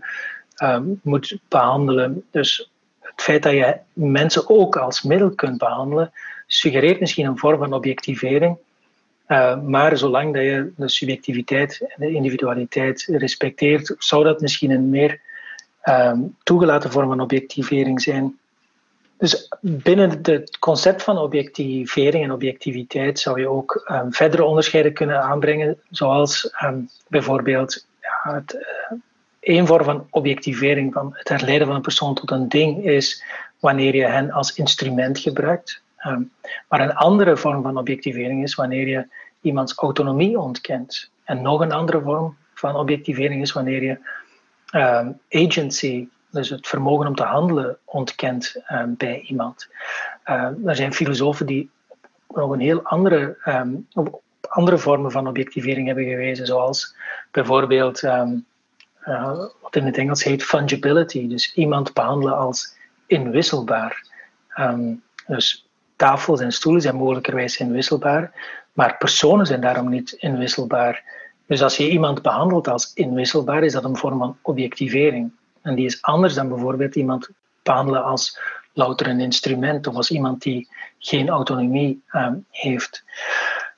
moet 1.02 1.38
behandelen. 1.48 2.24
Dus 2.32 2.72
het 3.00 3.22
feit 3.22 3.44
dat 3.44 3.54
je 3.54 3.78
mensen 3.94 4.50
ook 4.50 4.76
als 4.76 5.02
middel 5.02 5.32
kunt 5.32 5.58
behandelen, 5.58 6.12
suggereert 6.54 7.00
misschien 7.00 7.26
een 7.26 7.38
vorm 7.38 7.58
van 7.58 7.74
objectivering. 7.74 8.58
Uh, 9.28 9.62
maar 9.62 9.98
zolang 9.98 10.34
dat 10.34 10.44
je 10.44 10.72
de 10.76 10.90
subjectiviteit 10.90 11.82
en 11.82 11.96
de 11.98 12.12
individualiteit 12.12 13.06
respecteert, 13.10 13.96
zou 13.98 14.24
dat 14.24 14.42
misschien 14.42 14.72
een 14.72 14.90
meer 14.90 15.20
um, 15.84 16.36
toegelaten 16.44 16.92
vorm 16.92 17.08
van 17.08 17.20
objectivering 17.20 18.02
zijn. 18.02 18.38
Dus 19.18 19.50
binnen 19.62 20.10
het 20.22 20.58
concept 20.60 21.04
van 21.04 21.18
objectivering 21.18 22.24
en 22.24 22.32
objectiviteit 22.32 23.20
zou 23.20 23.40
je 23.40 23.48
ook 23.48 23.88
um, 23.92 24.14
verdere 24.14 24.44
onderscheiden 24.44 24.94
kunnen 24.94 25.22
aanbrengen, 25.22 25.78
zoals 25.90 26.54
um, 26.64 26.90
bijvoorbeeld 27.08 27.86
ja, 28.02 28.34
het, 28.34 28.54
uh, 28.54 28.98
een 29.40 29.68
vorm 29.68 29.84
van 29.84 30.08
objectivering, 30.10 30.94
van 30.94 31.10
het 31.14 31.30
herleiden 31.30 31.68
van 31.68 31.76
een 31.76 31.82
persoon 31.82 32.16
tot 32.16 32.32
een 32.32 32.50
ding, 32.50 32.86
is 32.86 33.24
wanneer 33.60 33.96
je 33.96 34.06
hen 34.06 34.32
als 34.32 34.54
instrument 34.54 35.20
gebruikt. 35.20 35.82
Um, 36.08 36.32
maar 36.70 36.80
een 36.80 36.96
andere 36.96 37.38
vorm 37.38 37.62
van 37.62 37.78
objectivering 37.78 38.44
is 38.44 38.56
wanneer 38.56 38.88
je 38.88 39.08
iemands 39.42 39.74
autonomie 39.74 40.40
ontkent. 40.40 41.12
En 41.24 41.42
nog 41.42 41.60
een 41.60 41.72
andere 41.72 42.02
vorm 42.02 42.38
van 42.54 42.76
objectivering 42.76 43.42
is 43.42 43.52
wanneer 43.52 43.84
je 43.84 43.98
um, 44.74 45.20
agency, 45.30 46.08
dus 46.30 46.50
het 46.50 46.68
vermogen 46.68 47.08
om 47.08 47.16
te 47.16 47.24
handelen, 47.24 47.78
ontkent 47.86 48.56
um, 48.72 48.96
bij 48.98 49.20
iemand. 49.20 49.70
er 50.66 50.76
zijn 50.76 50.94
filosofen 50.94 51.46
die 51.46 51.70
nog 52.28 52.52
een 52.52 52.60
heel 52.60 52.82
andere, 52.82 53.38
op 53.94 54.22
andere 54.42 54.78
vormen 54.78 55.12
van 55.12 55.28
objectivering 55.28 55.88
hebben 55.88 56.06
gewezen, 56.06 56.46
zoals 56.46 56.96
bijvoorbeeld 57.32 58.04
uh, 58.04 58.30
wat 59.62 59.76
in 59.76 59.86
het 59.86 59.98
Engels 59.98 60.24
heet 60.24 60.44
fungibility, 60.44 61.28
dus 61.28 61.54
iemand 61.54 61.94
behandelen 61.94 62.38
als 62.38 62.78
inwisselbaar. 63.06 64.08
Dus 65.28 65.66
tafels 66.02 66.40
en 66.40 66.52
stoelen 66.52 66.82
zijn 66.82 66.96
mogelijkerwijs 66.96 67.58
inwisselbaar, 67.58 68.32
maar 68.74 68.98
personen 68.98 69.46
zijn 69.46 69.62
daarom 69.62 69.90
niet 69.90 70.12
inwisselbaar. 70.12 71.04
Dus 71.46 71.64
als 71.64 71.78
je 71.78 71.90
iemand 71.90 72.22
behandelt 72.22 72.68
als 72.68 72.92
inwisselbaar, 72.94 73.64
is 73.64 73.74
dat 73.74 73.84
een 73.84 73.98
vorm 73.98 74.18
van 74.18 74.38
objectivering. 74.42 75.32
En 75.62 75.76
die 75.76 75.86
is 75.86 76.02
anders 76.02 76.34
dan 76.34 76.48
bijvoorbeeld 76.48 76.96
iemand 76.96 77.30
behandelen 77.64 78.04
als 78.04 78.40
louter 78.74 79.08
een 79.08 79.20
instrument 79.20 79.88
of 79.88 79.96
als 79.96 80.12
iemand 80.12 80.42
die 80.42 80.68
geen 81.00 81.30
autonomie 81.30 82.04
um, 82.12 82.46
heeft. 82.50 83.04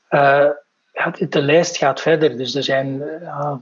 Uh, 0.10 0.50
de 1.30 1.42
lijst 1.42 1.78
gaat 1.78 2.02
verder, 2.02 2.38
dus 2.38 2.56
er 2.56 2.64
zijn 2.64 3.02
uh, 3.24 3.54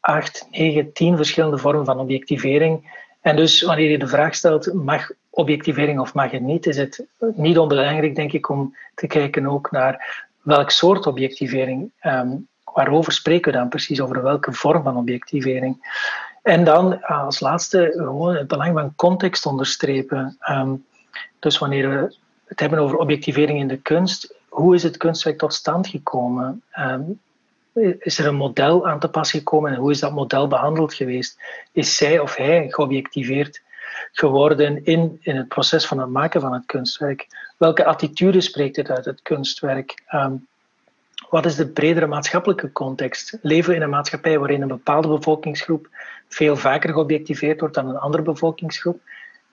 acht, 0.00 0.46
negen, 0.50 0.92
tien 0.92 1.16
verschillende 1.16 1.58
vormen 1.58 1.84
van 1.84 1.98
objectivering. 1.98 3.02
En 3.20 3.36
dus 3.36 3.62
wanneer 3.62 3.90
je 3.90 3.98
de 3.98 4.08
vraag 4.08 4.34
stelt, 4.34 4.72
mag 4.72 5.10
objectivering 5.34 6.00
of 6.00 6.14
mag 6.14 6.30
het 6.30 6.42
niet, 6.42 6.66
is 6.66 6.76
het 6.76 7.06
niet 7.34 7.58
onbelangrijk, 7.58 8.14
denk 8.14 8.32
ik, 8.32 8.48
om 8.48 8.76
te 8.94 9.06
kijken 9.06 9.46
ook 9.46 9.70
naar 9.70 10.24
welk 10.42 10.70
soort 10.70 11.06
objectivering, 11.06 11.90
um, 12.02 12.48
waarover 12.64 13.12
spreken 13.12 13.52
we 13.52 13.58
dan 13.58 13.68
precies, 13.68 14.00
over 14.00 14.22
welke 14.22 14.52
vorm 14.52 14.82
van 14.82 14.96
objectivering. 14.96 16.02
En 16.42 16.64
dan 16.64 17.02
als 17.02 17.40
laatste 17.40 17.92
gewoon 17.96 18.34
het 18.34 18.48
belang 18.48 18.72
van 18.72 18.94
context 18.96 19.46
onderstrepen. 19.46 20.36
Um, 20.50 20.84
dus 21.38 21.58
wanneer 21.58 21.90
we 21.90 22.16
het 22.44 22.60
hebben 22.60 22.78
over 22.78 22.96
objectivering 22.96 23.58
in 23.58 23.68
de 23.68 23.76
kunst, 23.76 24.34
hoe 24.48 24.74
is 24.74 24.82
het 24.82 24.96
kunstwerk 24.96 25.38
tot 25.38 25.54
stand 25.54 25.86
gekomen? 25.86 26.62
Um, 26.78 27.20
is 27.98 28.18
er 28.18 28.26
een 28.26 28.34
model 28.34 28.86
aan 28.86 28.98
te 28.98 29.08
pas 29.08 29.30
gekomen 29.30 29.72
en 29.72 29.78
hoe 29.78 29.90
is 29.90 30.00
dat 30.00 30.12
model 30.12 30.48
behandeld 30.48 30.94
geweest? 30.94 31.40
Is 31.72 31.96
zij 31.96 32.18
of 32.18 32.36
hij 32.36 32.66
geobjectiveerd 32.68 33.62
geworden 34.16 34.84
in, 34.84 35.18
in 35.20 35.36
het 35.36 35.48
proces 35.48 35.86
van 35.86 35.98
het 35.98 36.08
maken 36.08 36.40
van 36.40 36.52
het 36.52 36.66
kunstwerk? 36.66 37.26
Welke 37.56 37.84
attitude 37.84 38.40
spreekt 38.40 38.76
het 38.76 38.90
uit 38.90 39.04
het 39.04 39.22
kunstwerk? 39.22 40.02
Um, 40.14 40.46
wat 41.28 41.46
is 41.46 41.56
de 41.56 41.68
bredere 41.68 42.06
maatschappelijke 42.06 42.72
context? 42.72 43.38
Leven 43.42 43.70
we 43.70 43.76
in 43.76 43.82
een 43.82 43.90
maatschappij 43.90 44.38
waarin 44.38 44.62
een 44.62 44.68
bepaalde 44.68 45.08
bevolkingsgroep 45.08 45.88
veel 46.28 46.56
vaker 46.56 46.92
geobjectiveerd 46.92 47.60
wordt 47.60 47.74
dan 47.74 47.88
een 47.88 47.98
andere 47.98 48.22
bevolkingsgroep? 48.22 49.00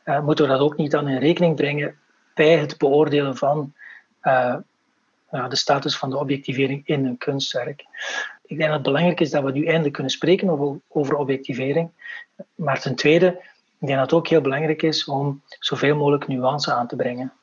Uh, 0.06 0.24
moeten 0.24 0.46
we 0.46 0.52
dat 0.52 0.62
ook 0.62 0.78
niet 0.78 0.92
dan 0.92 1.08
in 1.08 1.20
rekening 1.20 1.56
brengen 1.56 1.96
bij 2.34 2.58
het 2.58 2.78
beoordelen 2.78 3.38
van 3.38 3.74
uh, 4.24 4.56
de 5.30 5.56
status 5.56 5.98
van 5.98 6.10
de 6.10 6.18
objectivering 6.18 6.82
in 6.86 7.06
een 7.06 7.18
kunstwerk. 7.18 7.86
Ik 8.46 8.58
denk 8.58 8.70
dat 8.70 8.78
het 8.78 8.84
belangrijk 8.84 9.20
is 9.20 9.30
dat 9.30 9.44
we 9.44 9.52
nu 9.52 9.66
eindelijk 9.66 9.94
kunnen 9.94 10.12
spreken 10.12 10.50
over, 10.50 10.80
over 10.88 11.16
objectivering. 11.16 11.90
Maar 12.56 12.80
ten 12.80 12.96
tweede, 12.96 13.42
ik 13.82 13.88
denk 13.88 14.00
dat 14.00 14.10
het 14.10 14.20
ook 14.20 14.28
heel 14.28 14.42
belangrijk 14.42 14.82
is 14.82 15.06
om 15.06 15.42
zoveel 15.60 15.96
mogelijk 15.96 16.28
nuance 16.28 16.74
aan 16.74 16.88
te 16.88 16.96
brengen. 16.96 17.34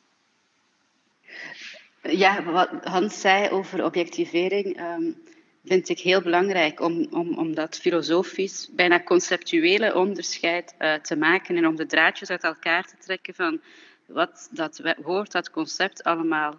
Ja, 2.02 2.42
wat 2.42 2.70
Hans 2.82 3.20
zei 3.20 3.50
over 3.50 3.84
objectivering 3.84 4.80
um, 4.80 5.22
vind 5.64 5.88
ik 5.88 5.98
heel 5.98 6.22
belangrijk 6.22 6.80
om, 6.80 7.06
om, 7.10 7.38
om 7.38 7.54
dat 7.54 7.76
filosofisch, 7.76 8.68
bijna 8.72 9.02
conceptuele 9.02 9.94
onderscheid 9.94 10.74
uh, 10.78 10.94
te 10.94 11.16
maken 11.16 11.56
en 11.56 11.66
om 11.66 11.76
de 11.76 11.86
draadjes 11.86 12.30
uit 12.30 12.44
elkaar 12.44 12.84
te 12.84 12.96
trekken 12.98 13.34
van 13.34 13.60
wat 14.06 14.48
dat 14.50 14.82
woord, 15.02 15.32
dat 15.32 15.50
concept 15.50 16.02
allemaal 16.02 16.54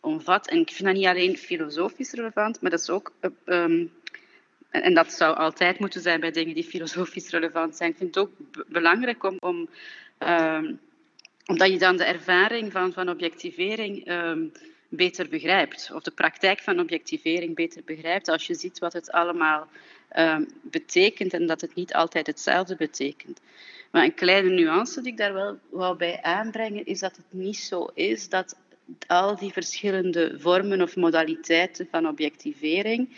omvat. 0.00 0.48
En 0.48 0.58
ik 0.58 0.70
vind 0.70 0.88
dat 0.88 0.96
niet 0.96 1.06
alleen 1.06 1.36
filosofisch 1.36 2.12
relevant, 2.12 2.60
maar 2.60 2.70
dat 2.70 2.80
is 2.80 2.90
ook. 2.90 3.12
Um, 3.44 3.92
en 4.70 4.94
dat 4.94 5.12
zou 5.12 5.36
altijd 5.36 5.78
moeten 5.78 6.00
zijn 6.00 6.20
bij 6.20 6.30
dingen 6.30 6.54
die 6.54 6.64
filosofisch 6.64 7.30
relevant 7.30 7.76
zijn. 7.76 7.90
Ik 7.90 7.96
vind 7.96 8.14
het 8.14 8.24
ook 8.24 8.32
belangrijk 8.68 9.24
om, 9.24 9.36
om 9.40 9.68
um, 10.18 10.80
omdat 11.46 11.70
je 11.70 11.78
dan 11.78 11.96
de 11.96 12.04
ervaring 12.04 12.72
van, 12.72 12.92
van 12.92 13.08
objectivering 13.08 14.10
um, 14.10 14.52
beter 14.88 15.28
begrijpt. 15.28 15.90
Of 15.94 16.02
de 16.02 16.10
praktijk 16.10 16.60
van 16.60 16.80
objectivering 16.80 17.54
beter 17.54 17.82
begrijpt. 17.84 18.28
Als 18.28 18.46
je 18.46 18.54
ziet 18.54 18.78
wat 18.78 18.92
het 18.92 19.10
allemaal 19.10 19.68
um, 20.16 20.48
betekent 20.62 21.32
en 21.32 21.46
dat 21.46 21.60
het 21.60 21.74
niet 21.74 21.94
altijd 21.94 22.26
hetzelfde 22.26 22.76
betekent. 22.76 23.40
Maar 23.90 24.04
een 24.04 24.14
kleine 24.14 24.50
nuance 24.50 25.00
die 25.00 25.12
ik 25.12 25.18
daar 25.18 25.34
wel 25.34 25.58
wou 25.70 25.96
bij 25.96 26.22
aanbrengen, 26.22 26.86
is 26.86 26.98
dat 26.98 27.16
het 27.16 27.26
niet 27.30 27.56
zo 27.56 27.90
is 27.94 28.28
dat 28.28 28.56
al 29.06 29.36
die 29.36 29.52
verschillende 29.52 30.34
vormen 30.38 30.82
of 30.82 30.96
modaliteiten 30.96 31.88
van 31.90 32.08
objectivering 32.08 33.08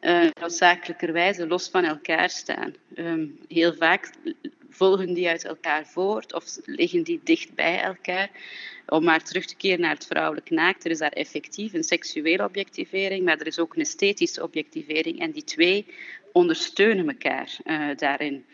uh, 0.00 0.28
noodzakelijkerwijze 0.40 1.46
los 1.46 1.68
van 1.68 1.84
elkaar 1.84 2.30
staan. 2.30 2.74
Um, 2.96 3.38
heel 3.48 3.74
vaak 3.74 4.10
volgen 4.70 5.14
die 5.14 5.28
uit 5.28 5.44
elkaar 5.44 5.86
voort 5.86 6.34
of 6.34 6.44
liggen 6.64 7.02
die 7.02 7.20
dicht 7.24 7.54
bij 7.54 7.80
elkaar. 7.80 8.30
Om 8.86 9.04
maar 9.04 9.22
terug 9.22 9.44
te 9.44 9.56
keren 9.56 9.80
naar 9.80 9.94
het 9.94 10.06
vrouwelijk 10.06 10.50
naakt, 10.50 10.86
is 10.86 10.98
daar 10.98 11.12
effectief 11.12 11.72
een 11.72 11.84
seksuele 11.84 12.44
objectivering, 12.44 13.24
maar 13.24 13.38
er 13.38 13.46
is 13.46 13.58
ook 13.58 13.74
een 13.74 13.80
esthetische 13.80 14.42
objectivering 14.42 15.20
en 15.20 15.30
die 15.30 15.44
twee 15.44 15.86
ondersteunen 16.32 17.08
elkaar 17.08 17.56
uh, 17.64 17.96
daarin. 17.96 18.44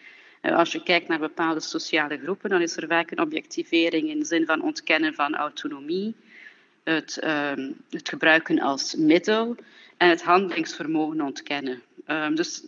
Uh, 0.43 0.57
als 0.57 0.73
je 0.73 0.83
kijkt 0.83 1.09
naar 1.09 1.19
bepaalde 1.19 1.61
sociale 1.61 2.19
groepen, 2.19 2.51
dan 2.51 2.63
is 2.63 2.77
er 2.77 2.87
vaak 2.87 3.11
een 3.11 3.21
objectivering 3.21 4.09
in 4.09 4.19
de 4.19 4.25
zin 4.25 4.47
van 4.47 4.63
ontkennen 4.63 5.15
van 5.15 5.35
autonomie, 5.35 6.15
het, 6.85 7.25
um, 7.25 7.77
het 7.91 8.09
gebruiken 8.09 8.61
als 8.61 8.95
middel 8.95 9.57
en 9.97 10.09
het 10.09 10.23
handelingsvermogen 10.23 11.21
ontkennen. 11.21 11.83
Um, 12.07 12.35
dus 12.35 12.63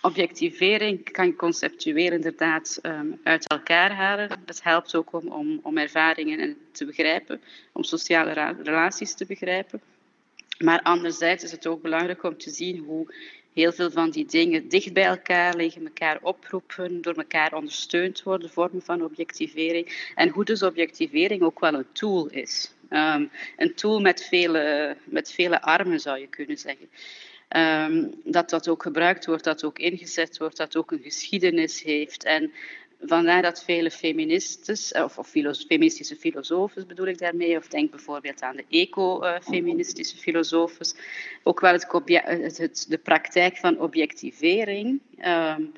objectivering 0.00 1.12
kan 1.12 1.26
je 1.26 1.36
conceptueel 1.36 2.12
inderdaad 2.12 2.78
um, 2.82 3.20
uit 3.22 3.48
elkaar 3.48 3.92
halen. 3.92 4.28
Dat 4.44 4.62
helpt 4.62 4.94
ook 4.94 5.12
om, 5.12 5.28
om, 5.28 5.60
om 5.62 5.78
ervaringen 5.78 6.56
te 6.72 6.84
begrijpen, 6.84 7.40
om 7.72 7.82
sociale 7.82 8.54
relaties 8.62 9.14
te 9.14 9.26
begrijpen. 9.26 9.80
Maar 10.58 10.82
anderzijds 10.82 11.44
is 11.44 11.50
het 11.50 11.66
ook 11.66 11.82
belangrijk 11.82 12.22
om 12.22 12.38
te 12.38 12.50
zien 12.50 12.78
hoe 12.78 13.14
heel 13.52 13.72
veel 13.72 13.90
van 13.90 14.10
die 14.10 14.26
dingen 14.26 14.68
dicht 14.68 14.92
bij 14.92 15.04
elkaar 15.04 15.56
liggen, 15.56 15.84
elkaar 15.84 16.18
oproepen, 16.22 17.02
door 17.02 17.14
elkaar 17.14 17.54
ondersteund 17.54 18.22
worden, 18.22 18.50
vormen 18.50 18.82
van 18.82 19.02
objectivering. 19.02 20.10
En 20.14 20.28
hoe 20.28 20.44
dus 20.44 20.62
objectivering 20.62 21.42
ook 21.42 21.60
wel 21.60 21.74
een 21.74 21.92
tool 21.92 22.26
is. 22.26 22.72
Um, 22.90 23.30
een 23.56 23.74
tool 23.74 24.00
met 24.00 24.24
vele, 24.24 24.96
met 25.04 25.32
vele 25.32 25.62
armen, 25.62 26.00
zou 26.00 26.18
je 26.18 26.26
kunnen 26.28 26.58
zeggen. 26.58 26.88
Um, 27.56 28.14
dat 28.24 28.50
dat 28.50 28.68
ook 28.68 28.82
gebruikt 28.82 29.26
wordt, 29.26 29.44
dat 29.44 29.64
ook 29.64 29.78
ingezet 29.78 30.38
wordt, 30.38 30.56
dat 30.56 30.76
ook 30.76 30.90
een 30.90 31.02
geschiedenis 31.02 31.82
heeft. 31.82 32.24
En 32.24 32.52
vandaar 33.00 33.42
dat 33.42 33.64
vele 33.64 33.90
feministes, 33.90 34.92
of, 34.92 35.18
of 35.18 35.28
filos, 35.28 35.64
feministische 35.64 36.16
filosofes 36.16 36.86
bedoel 36.86 37.06
ik 37.06 37.18
daarmee, 37.18 37.56
of 37.56 37.68
denk 37.68 37.90
bijvoorbeeld 37.90 38.42
aan 38.42 38.56
de 38.56 38.64
eco-feministische 38.68 40.16
filosofes, 40.16 40.94
ook 41.42 41.60
wel 41.60 41.72
het, 41.72 42.86
de 42.88 42.98
praktijk 42.98 43.56
van 43.56 43.80
objectivering 43.80 45.00
um, 45.26 45.72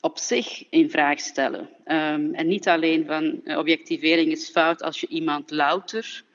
op 0.00 0.18
zich 0.18 0.64
in 0.70 0.90
vraag 0.90 1.20
stellen. 1.20 1.68
En 1.84 2.46
niet 2.46 2.68
alleen 2.68 3.06
van 3.06 3.56
objectivering 3.56 4.30
is 4.30 4.50
fout 4.50 4.82
als 4.82 5.00
je 5.00 5.06
iemand 5.06 5.50
louter 5.50 6.26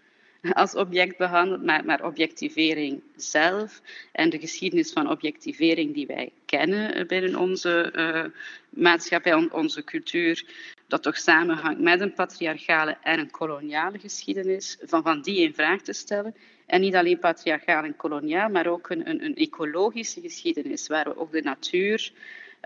als 0.51 0.75
object 0.75 1.17
behandeld, 1.17 1.63
maar, 1.63 1.85
maar 1.85 2.05
objectivering 2.05 3.01
zelf 3.15 3.81
en 4.11 4.29
de 4.29 4.39
geschiedenis 4.39 4.91
van 4.91 5.09
objectivering 5.09 5.93
die 5.93 6.07
wij 6.07 6.31
kennen 6.45 7.07
binnen 7.07 7.35
onze 7.35 7.93
uh, 7.95 8.23
maatschappij, 8.69 9.33
onze 9.33 9.83
cultuur, 9.83 10.45
dat 10.87 11.03
toch 11.03 11.17
samenhangt 11.17 11.79
met 11.79 12.01
een 12.01 12.13
patriarchale 12.13 12.97
en 13.01 13.19
een 13.19 13.31
koloniale 13.31 13.99
geschiedenis, 13.99 14.77
van, 14.81 15.03
van 15.03 15.21
die 15.21 15.41
in 15.41 15.53
vraag 15.53 15.81
te 15.81 15.93
stellen. 15.93 16.35
En 16.65 16.81
niet 16.81 16.95
alleen 16.95 17.19
patriarchaal 17.19 17.83
en 17.83 17.95
koloniaal, 17.95 18.49
maar 18.49 18.67
ook 18.67 18.89
een, 18.89 19.09
een, 19.09 19.23
een 19.23 19.35
ecologische 19.35 20.21
geschiedenis, 20.21 20.87
waar 20.87 21.03
we 21.03 21.17
ook 21.17 21.31
de 21.31 21.41
natuur 21.41 22.11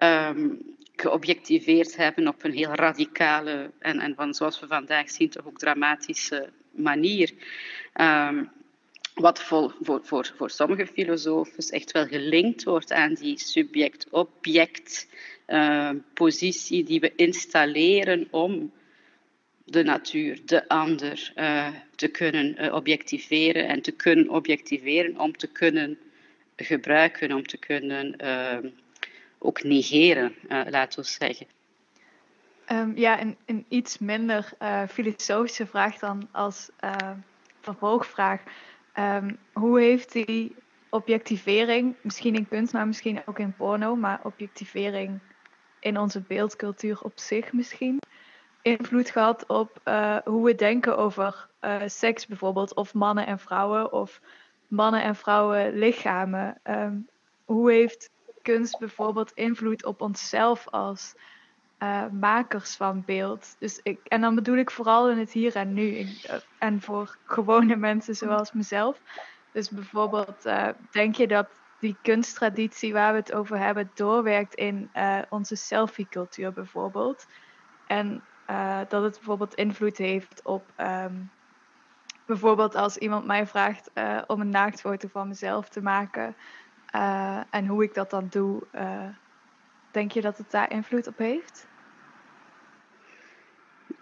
um, 0.04 0.76
geobjectiveerd 0.96 1.96
hebben 1.96 2.28
op 2.28 2.44
een 2.44 2.52
heel 2.52 2.74
radicale 2.74 3.72
en, 3.80 4.00
en 4.00 4.16
van, 4.16 4.34
zoals 4.34 4.60
we 4.60 4.68
vandaag 4.68 5.10
zien, 5.10 5.30
toch 5.30 5.46
ook 5.46 5.60
dramatische 5.60 6.50
manier. 6.78 7.32
Um, 7.94 8.50
wat 9.18 9.44
voor, 9.44 9.76
voor, 9.82 10.00
voor, 10.04 10.32
voor 10.36 10.50
sommige 10.50 10.88
filosofen 10.88 11.64
echt 11.70 11.92
wel 11.92 12.06
gelinkt 12.06 12.64
wordt 12.64 12.92
aan 12.92 13.14
die 13.14 13.40
subject-object 13.40 15.08
uh, 15.48 15.90
positie 16.14 16.84
die 16.84 17.00
we 17.00 17.14
installeren 17.16 18.28
om 18.32 18.72
de 19.66 19.84
natuur, 19.84 20.40
de 20.46 20.68
ander, 20.68 21.32
uh, 21.36 21.68
te 21.96 22.08
kunnen 22.08 22.56
uh, 22.60 22.74
objectiveren 22.74 23.68
en 23.68 23.82
te 23.82 23.92
kunnen 23.92 24.30
objectiveren 24.30 25.20
om 25.20 25.38
te 25.38 25.48
kunnen 25.48 25.98
gebruiken, 26.56 27.32
om 27.32 27.48
te 27.48 27.58
kunnen 27.58 28.16
ook 29.40 29.64
negeren, 29.64 30.36
laten 30.50 31.02
we 31.02 31.08
zeggen. 31.08 31.57
Um, 32.72 32.92
ja, 32.96 33.22
een, 33.22 33.38
een, 33.46 33.66
iets 33.70 33.98
minder 33.98 34.54
filosofische 34.90 35.66
vraag 35.66 35.98
dan 35.98 36.28
als 36.32 36.70
vervolgvraag. 37.62 38.42
Um, 39.00 39.38
hoe 39.54 39.80
heeft 39.80 40.12
die 40.12 40.56
objectivering, 40.90 41.96
misschien 42.02 42.36
in 42.36 42.48
kunst, 42.48 42.74
maar 42.74 42.88
misschien 42.88 43.22
ook 43.26 43.40
in 43.40 43.54
porno, 43.54 43.96
maar 43.96 44.20
objectivering 44.24 45.20
in 45.80 45.98
onze 45.98 46.22
beeldcultuur 46.22 47.02
op 47.02 47.12
zich 47.16 47.54
misschien, 47.54 48.00
invloed 48.62 49.10
gehad 49.10 49.46
op 49.46 49.82
uh, 49.86 50.18
hoe 50.26 50.46
we 50.46 50.56
denken 50.56 50.98
over 50.98 51.48
uh, 51.62 51.82
seks 51.86 52.28
bijvoorbeeld, 52.28 52.74
of 52.74 52.94
mannen 52.94 53.26
en 53.26 53.40
vrouwen, 53.40 53.92
of 53.94 54.22
mannen 54.68 55.04
en 55.04 55.16
vrouwen 55.16 55.78
lichamen? 55.78 56.60
Um, 56.64 57.08
hoe 57.46 57.72
heeft 57.72 58.10
kunst 58.42 58.80
bijvoorbeeld 58.80 59.32
invloed 59.32 59.86
op 59.86 60.02
onszelf 60.02 60.68
als 60.68 61.16
uh, 61.80 62.04
makers 62.12 62.76
van 62.76 63.04
beeld. 63.06 63.56
Dus 63.60 63.80
ik, 63.84 64.00
en 64.04 64.22
dan 64.22 64.36
bedoel 64.36 64.58
ik 64.58 64.72
vooral 64.72 65.10
in 65.10 65.18
het 65.18 65.32
hier 65.32 65.56
en 65.56 65.74
nu. 65.74 65.88
Ik, 65.88 66.42
en 66.58 66.82
voor 66.82 67.18
gewone 67.26 67.76
mensen 67.76 68.16
zoals 68.16 68.52
mezelf. 68.52 69.00
Dus 69.52 69.70
bijvoorbeeld, 69.70 70.46
uh, 70.46 70.68
denk 70.92 71.16
je 71.16 71.28
dat 71.28 71.48
die 71.80 71.98
kunsttraditie 72.02 72.94
waar 72.94 73.12
we 73.12 73.20
het 73.20 73.34
over 73.34 73.58
hebben 73.58 73.92
doorwerkt 73.94 74.54
in 74.54 74.90
onze 75.30 75.56
selfie-cultuur 75.56 76.54
bijvoorbeeld? 76.54 77.28
En 77.88 78.24
dat 78.88 79.04
het 79.04 79.14
bijvoorbeeld 79.14 79.54
invloed 79.54 79.98
heeft 79.98 80.42
op. 80.44 80.64
Um, 80.78 81.32
bijvoorbeeld 82.26 82.76
als 82.76 82.98
iemand 82.98 83.26
mij 83.26 83.48
vraagt 83.48 83.92
om 84.28 84.42
een 84.42 84.50
naaktfoto 84.50 85.08
van 85.08 85.28
mezelf 85.28 85.70
te 85.70 85.82
maken. 85.82 86.36
en 87.50 87.68
hoe 87.68 87.84
ik 87.84 87.94
dat 87.94 88.10
dan 88.10 88.28
doe 88.30 88.64
Denk 89.98 90.12
je 90.12 90.22
dat 90.22 90.38
het 90.38 90.52
daar 90.52 90.72
invloed 90.72 91.08
op 91.08 91.18
heeft? 91.18 91.68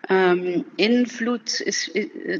Um, 0.09 0.65
invloed 0.75 1.61
is, 1.61 1.91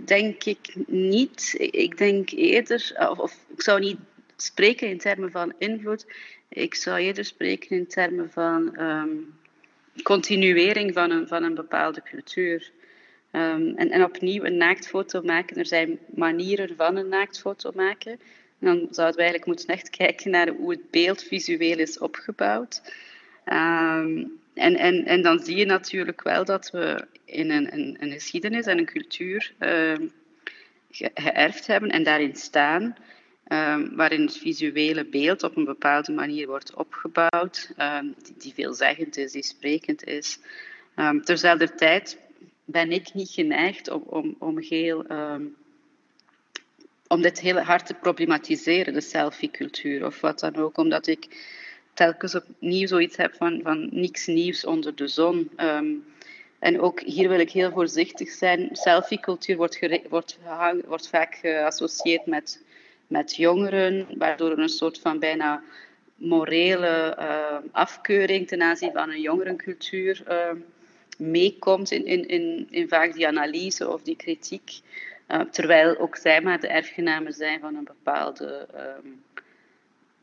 denk 0.05 0.43
ik 0.43 0.75
niet. 0.87 1.55
Ik 1.57 1.97
denk 1.97 2.29
eerder, 2.29 3.07
of, 3.17 3.37
ik 3.47 3.61
zou 3.61 3.79
niet 3.79 3.97
spreken 4.35 4.89
in 4.89 4.97
termen 4.97 5.31
van 5.31 5.53
invloed, 5.57 6.05
ik 6.49 6.75
zou 6.75 6.99
eerder 6.99 7.25
spreken 7.25 7.77
in 7.77 7.87
termen 7.87 8.31
van 8.31 8.79
um, 8.81 9.33
continuering 10.03 10.93
van 10.93 11.11
een, 11.11 11.27
van 11.27 11.43
een 11.43 11.55
bepaalde 11.55 12.01
cultuur. 12.01 12.71
Um, 13.31 13.77
en, 13.77 13.89
en 13.89 14.03
opnieuw 14.03 14.43
een 14.43 14.57
naaktfoto 14.57 15.21
maken. 15.21 15.57
Er 15.57 15.65
zijn 15.65 15.99
manieren 16.15 16.75
van 16.75 16.95
een 16.95 17.09
naaktfoto 17.09 17.71
maken. 17.75 18.11
En 18.59 18.67
dan 18.67 18.87
zouden 18.91 19.15
we 19.15 19.21
eigenlijk 19.21 19.45
moeten 19.45 19.67
echt 19.67 19.89
kijken 20.03 20.31
naar 20.31 20.47
hoe 20.47 20.71
het 20.71 20.91
beeld 20.91 21.23
visueel 21.23 21.77
is 21.77 21.99
opgebouwd. 21.99 22.81
Um, 23.45 24.39
en, 24.53 24.75
en, 24.75 25.05
en 25.05 25.21
dan 25.21 25.39
zie 25.39 25.55
je 25.55 25.65
natuurlijk 25.65 26.23
wel 26.23 26.45
dat 26.45 26.71
we 26.71 27.07
in 27.25 27.51
een, 27.51 27.73
een, 27.73 27.97
een 27.99 28.11
geschiedenis 28.11 28.65
en 28.65 28.77
een 28.77 28.85
cultuur 28.85 29.53
uh, 29.59 29.93
geërfd 30.91 31.67
hebben 31.67 31.89
en 31.89 32.03
daarin 32.03 32.35
staan, 32.35 32.95
um, 33.47 33.95
waarin 33.95 34.21
het 34.21 34.37
visuele 34.37 35.05
beeld 35.05 35.43
op 35.43 35.55
een 35.55 35.65
bepaalde 35.65 36.11
manier 36.11 36.47
wordt 36.47 36.73
opgebouwd, 36.73 37.73
die, 38.23 38.33
die, 38.37 38.53
veelzeggend 38.53 39.17
is, 39.17 39.31
die 39.31 39.43
sprekend 39.43 40.03
is. 40.03 40.39
Terzelfde 41.23 41.75
tijd 41.75 42.17
ben 42.65 42.91
ik 42.91 43.13
niet 43.13 43.29
geneigd 43.29 43.89
om, 43.89 44.01
om, 44.05 44.35
om 44.39 44.59
heel 44.59 45.05
om 47.07 47.21
dit 47.21 47.39
heel 47.39 47.59
hard 47.59 47.85
te 47.85 47.93
problematiseren, 47.93 48.93
de 48.93 49.01
selfie-cultuur 49.01 50.05
of 50.05 50.21
wat 50.21 50.39
dan 50.39 50.55
ook, 50.55 50.77
omdat 50.77 51.07
ik 51.07 51.27
telkens 51.95 52.35
opnieuw 52.35 52.87
zoiets 52.87 53.17
heb 53.17 53.33
van, 53.33 53.59
van 53.63 53.89
niks 53.91 54.25
nieuws 54.25 54.65
onder 54.65 54.95
de 54.95 55.07
zon. 55.07 55.51
Um, 55.57 56.05
en 56.59 56.81
ook 56.81 56.99
hier 56.99 57.29
wil 57.29 57.39
ik 57.39 57.51
heel 57.51 57.71
voorzichtig 57.71 58.29
zijn. 58.29 58.69
Selfie-cultuur 58.71 59.57
wordt, 59.57 59.79
wordt, 60.09 60.39
wordt 60.85 61.09
vaak 61.09 61.35
geassocieerd 61.35 62.25
met, 62.25 62.63
met 63.07 63.35
jongeren, 63.35 64.07
waardoor 64.17 64.51
er 64.51 64.59
een 64.59 64.69
soort 64.69 64.99
van 64.99 65.19
bijna 65.19 65.63
morele 66.15 67.17
uh, 67.19 67.57
afkeuring 67.71 68.47
ten 68.47 68.61
aanzien 68.61 68.91
van 68.91 69.09
een 69.09 69.21
jongerencultuur 69.21 70.23
uh, 70.29 70.49
meekomt 71.17 71.91
in, 71.91 72.05
in, 72.05 72.27
in, 72.27 72.67
in 72.69 72.87
vaak 72.87 73.13
die 73.13 73.27
analyse 73.27 73.89
of 73.89 74.01
die 74.01 74.15
kritiek. 74.15 74.79
Terwijl 75.51 75.97
ook 75.97 76.15
zij 76.15 76.41
maar 76.41 76.59
de 76.59 76.67
erfgenamen 76.67 77.33
zijn 77.33 77.59
van 77.59 77.75
een 77.75 77.83
bepaalde 77.83 78.67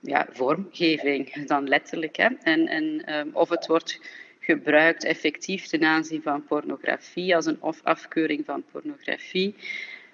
ja, 0.03 0.27
vormgeving 0.31 1.47
dan 1.47 1.69
letterlijk. 1.69 2.17
Hè. 2.17 2.29
En, 2.43 2.67
en 2.67 3.15
um, 3.15 3.31
of 3.33 3.49
het 3.49 3.67
wordt 3.67 4.01
gebruikt 4.39 5.05
effectief 5.05 5.67
ten 5.67 5.85
aanzien 5.85 6.23
van 6.23 6.45
pornografie 6.45 7.35
als 7.37 7.47
een 7.47 7.63
of 7.63 7.81
afkeuring 7.83 8.45
van 8.45 8.65
pornografie. 8.73 9.55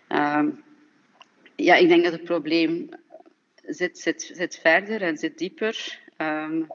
Um, 0.08 0.62
ja, 1.56 1.74
ik 1.74 1.88
denk 1.88 2.04
dat 2.04 2.12
het 2.12 2.24
probleem 2.24 2.88
zit, 3.66 3.98
zit, 3.98 4.30
zit 4.34 4.58
verder 4.58 5.02
en 5.02 5.16
zit 5.16 5.38
dieper 5.38 6.00
um, 6.18 6.66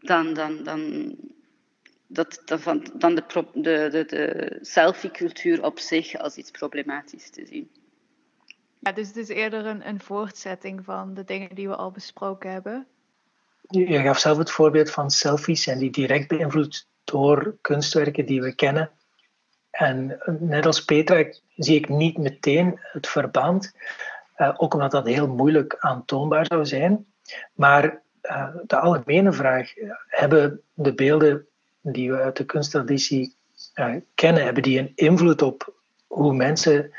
dan, 0.00 0.34
dan, 0.34 0.64
dan, 0.64 1.14
dat, 2.06 2.42
dan, 2.44 2.86
dan 2.94 3.14
de, 3.14 3.22
de, 3.54 3.88
de, 3.90 4.04
de 4.06 4.58
selfie-cultuur 4.60 5.64
op 5.64 5.78
zich 5.78 6.14
als 6.14 6.36
iets 6.36 6.50
problematisch 6.50 7.30
te 7.30 7.46
zien. 7.46 7.70
Ja, 8.80 8.92
dus 8.92 9.06
het 9.06 9.16
is 9.16 9.28
eerder 9.28 9.66
een, 9.66 10.00
voortzetting 10.00 10.84
van 10.84 11.14
de 11.14 11.24
dingen 11.24 11.54
die 11.54 11.68
we 11.68 11.76
al 11.76 11.90
besproken 11.90 12.50
hebben. 12.52 12.86
Je 13.68 14.00
gaf 14.00 14.18
zelf 14.18 14.38
het 14.38 14.50
voorbeeld 14.50 14.90
van 14.90 15.10
selfies 15.10 15.66
en 15.66 15.78
die 15.78 15.90
direct 15.90 16.28
beïnvloed 16.28 16.88
door 17.04 17.56
kunstwerken 17.60 18.26
die 18.26 18.40
we 18.40 18.54
kennen. 18.54 18.90
En 19.70 20.18
net 20.40 20.66
als 20.66 20.84
Petra 20.84 21.24
zie 21.56 21.76
ik 21.76 21.88
niet 21.88 22.18
meteen 22.18 22.78
het 22.80 23.08
verband, 23.08 23.72
uh, 24.36 24.54
ook 24.56 24.74
omdat 24.74 24.90
dat 24.90 25.06
heel 25.06 25.28
moeilijk 25.28 25.76
aantoonbaar 25.78 26.46
zou 26.46 26.66
zijn. 26.66 27.06
Maar 27.52 28.02
uh, 28.22 28.54
de 28.66 28.78
algemene 28.78 29.32
vraag, 29.32 29.72
hebben 30.06 30.60
de 30.74 30.94
beelden 30.94 31.46
die 31.80 32.10
we 32.10 32.20
uit 32.20 32.36
de 32.36 32.44
kunsttraditie 32.44 33.34
kennen, 34.14 34.44
hebben 34.44 34.62
die 34.62 34.78
een 34.78 34.92
invloed 34.94 35.42
op 35.42 35.79
hoe 36.10 36.34
mensen 36.34 36.92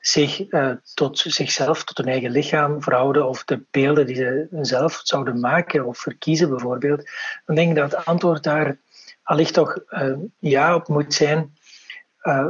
zich 0.00 0.50
uh, 0.50 0.70
tot 0.94 1.18
zichzelf, 1.18 1.84
tot 1.84 1.96
hun 1.96 2.08
eigen 2.08 2.30
lichaam 2.30 2.82
verhouden, 2.82 3.28
of 3.28 3.44
de 3.44 3.64
beelden 3.70 4.06
die 4.06 4.16
ze 4.16 4.46
zelf 4.50 5.00
zouden 5.02 5.40
maken 5.40 5.84
of 5.84 5.98
verkiezen 5.98 6.48
bijvoorbeeld, 6.48 7.10
dan 7.46 7.54
denk 7.56 7.70
ik 7.70 7.76
dat 7.76 7.90
het 7.90 8.04
antwoord 8.04 8.42
daar 8.42 8.78
allicht 9.22 9.54
toch 9.54 9.78
uh, 9.90 10.16
ja 10.38 10.74
op 10.74 10.88
moet 10.88 11.14
zijn. 11.14 11.56
Uh, 12.22 12.46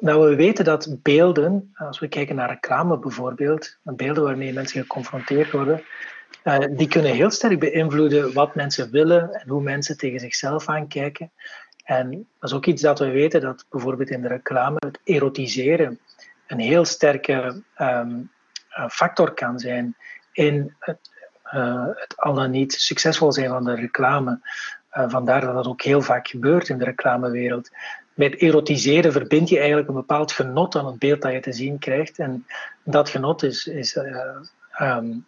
nou, 0.00 0.28
we 0.28 0.34
weten 0.34 0.64
dat 0.64 0.96
beelden, 1.02 1.72
als 1.74 1.98
we 1.98 2.08
kijken 2.08 2.36
naar 2.36 2.48
reclame 2.48 2.98
bijvoorbeeld, 2.98 3.78
beelden 3.82 4.24
waarmee 4.24 4.52
mensen 4.52 4.80
geconfronteerd 4.80 5.50
worden, 5.50 5.84
die 6.70 6.88
kunnen 6.88 7.12
heel 7.12 7.30
sterk 7.30 7.58
beïnvloeden 7.58 8.32
wat 8.32 8.54
mensen 8.54 8.90
willen 8.90 9.32
en 9.32 9.48
hoe 9.48 9.62
mensen 9.62 9.96
tegen 9.96 10.20
zichzelf 10.20 10.68
aankijken. 10.68 11.32
En 11.84 12.10
dat 12.38 12.50
is 12.50 12.56
ook 12.56 12.66
iets 12.66 12.82
dat 12.82 12.98
we 12.98 13.10
weten, 13.10 13.40
dat 13.40 13.66
bijvoorbeeld 13.70 14.10
in 14.10 14.22
de 14.22 14.28
reclame 14.28 14.76
het 14.78 15.00
erotiseren 15.04 15.98
een 16.46 16.58
heel 16.58 16.84
sterke 16.84 17.62
um, 17.78 18.30
factor 18.88 19.34
kan 19.34 19.58
zijn 19.58 19.96
in 20.32 20.74
het, 20.78 21.10
uh, 21.54 21.86
het 21.94 22.16
al 22.16 22.34
dan 22.34 22.50
niet 22.50 22.72
succesvol 22.72 23.32
zijn 23.32 23.48
van 23.48 23.64
de 23.64 23.74
reclame. 23.74 24.40
Uh, 24.92 25.04
vandaar 25.08 25.40
dat 25.40 25.54
dat 25.54 25.66
ook 25.66 25.82
heel 25.82 26.02
vaak 26.02 26.28
gebeurt 26.28 26.68
in 26.68 26.78
de 26.78 26.84
reclamewereld. 26.84 27.70
Met 28.14 28.34
erotiseren 28.34 29.12
verbind 29.12 29.48
je 29.48 29.58
eigenlijk 29.58 29.88
een 29.88 29.94
bepaald 29.94 30.32
genot 30.32 30.76
aan 30.76 30.86
het 30.86 30.98
beeld 30.98 31.22
dat 31.22 31.32
je 31.32 31.40
te 31.40 31.52
zien 31.52 31.78
krijgt. 31.78 32.18
En 32.18 32.46
dat 32.82 33.08
genot 33.08 33.42
is, 33.42 33.66
is 33.66 33.98
um, 34.80 35.26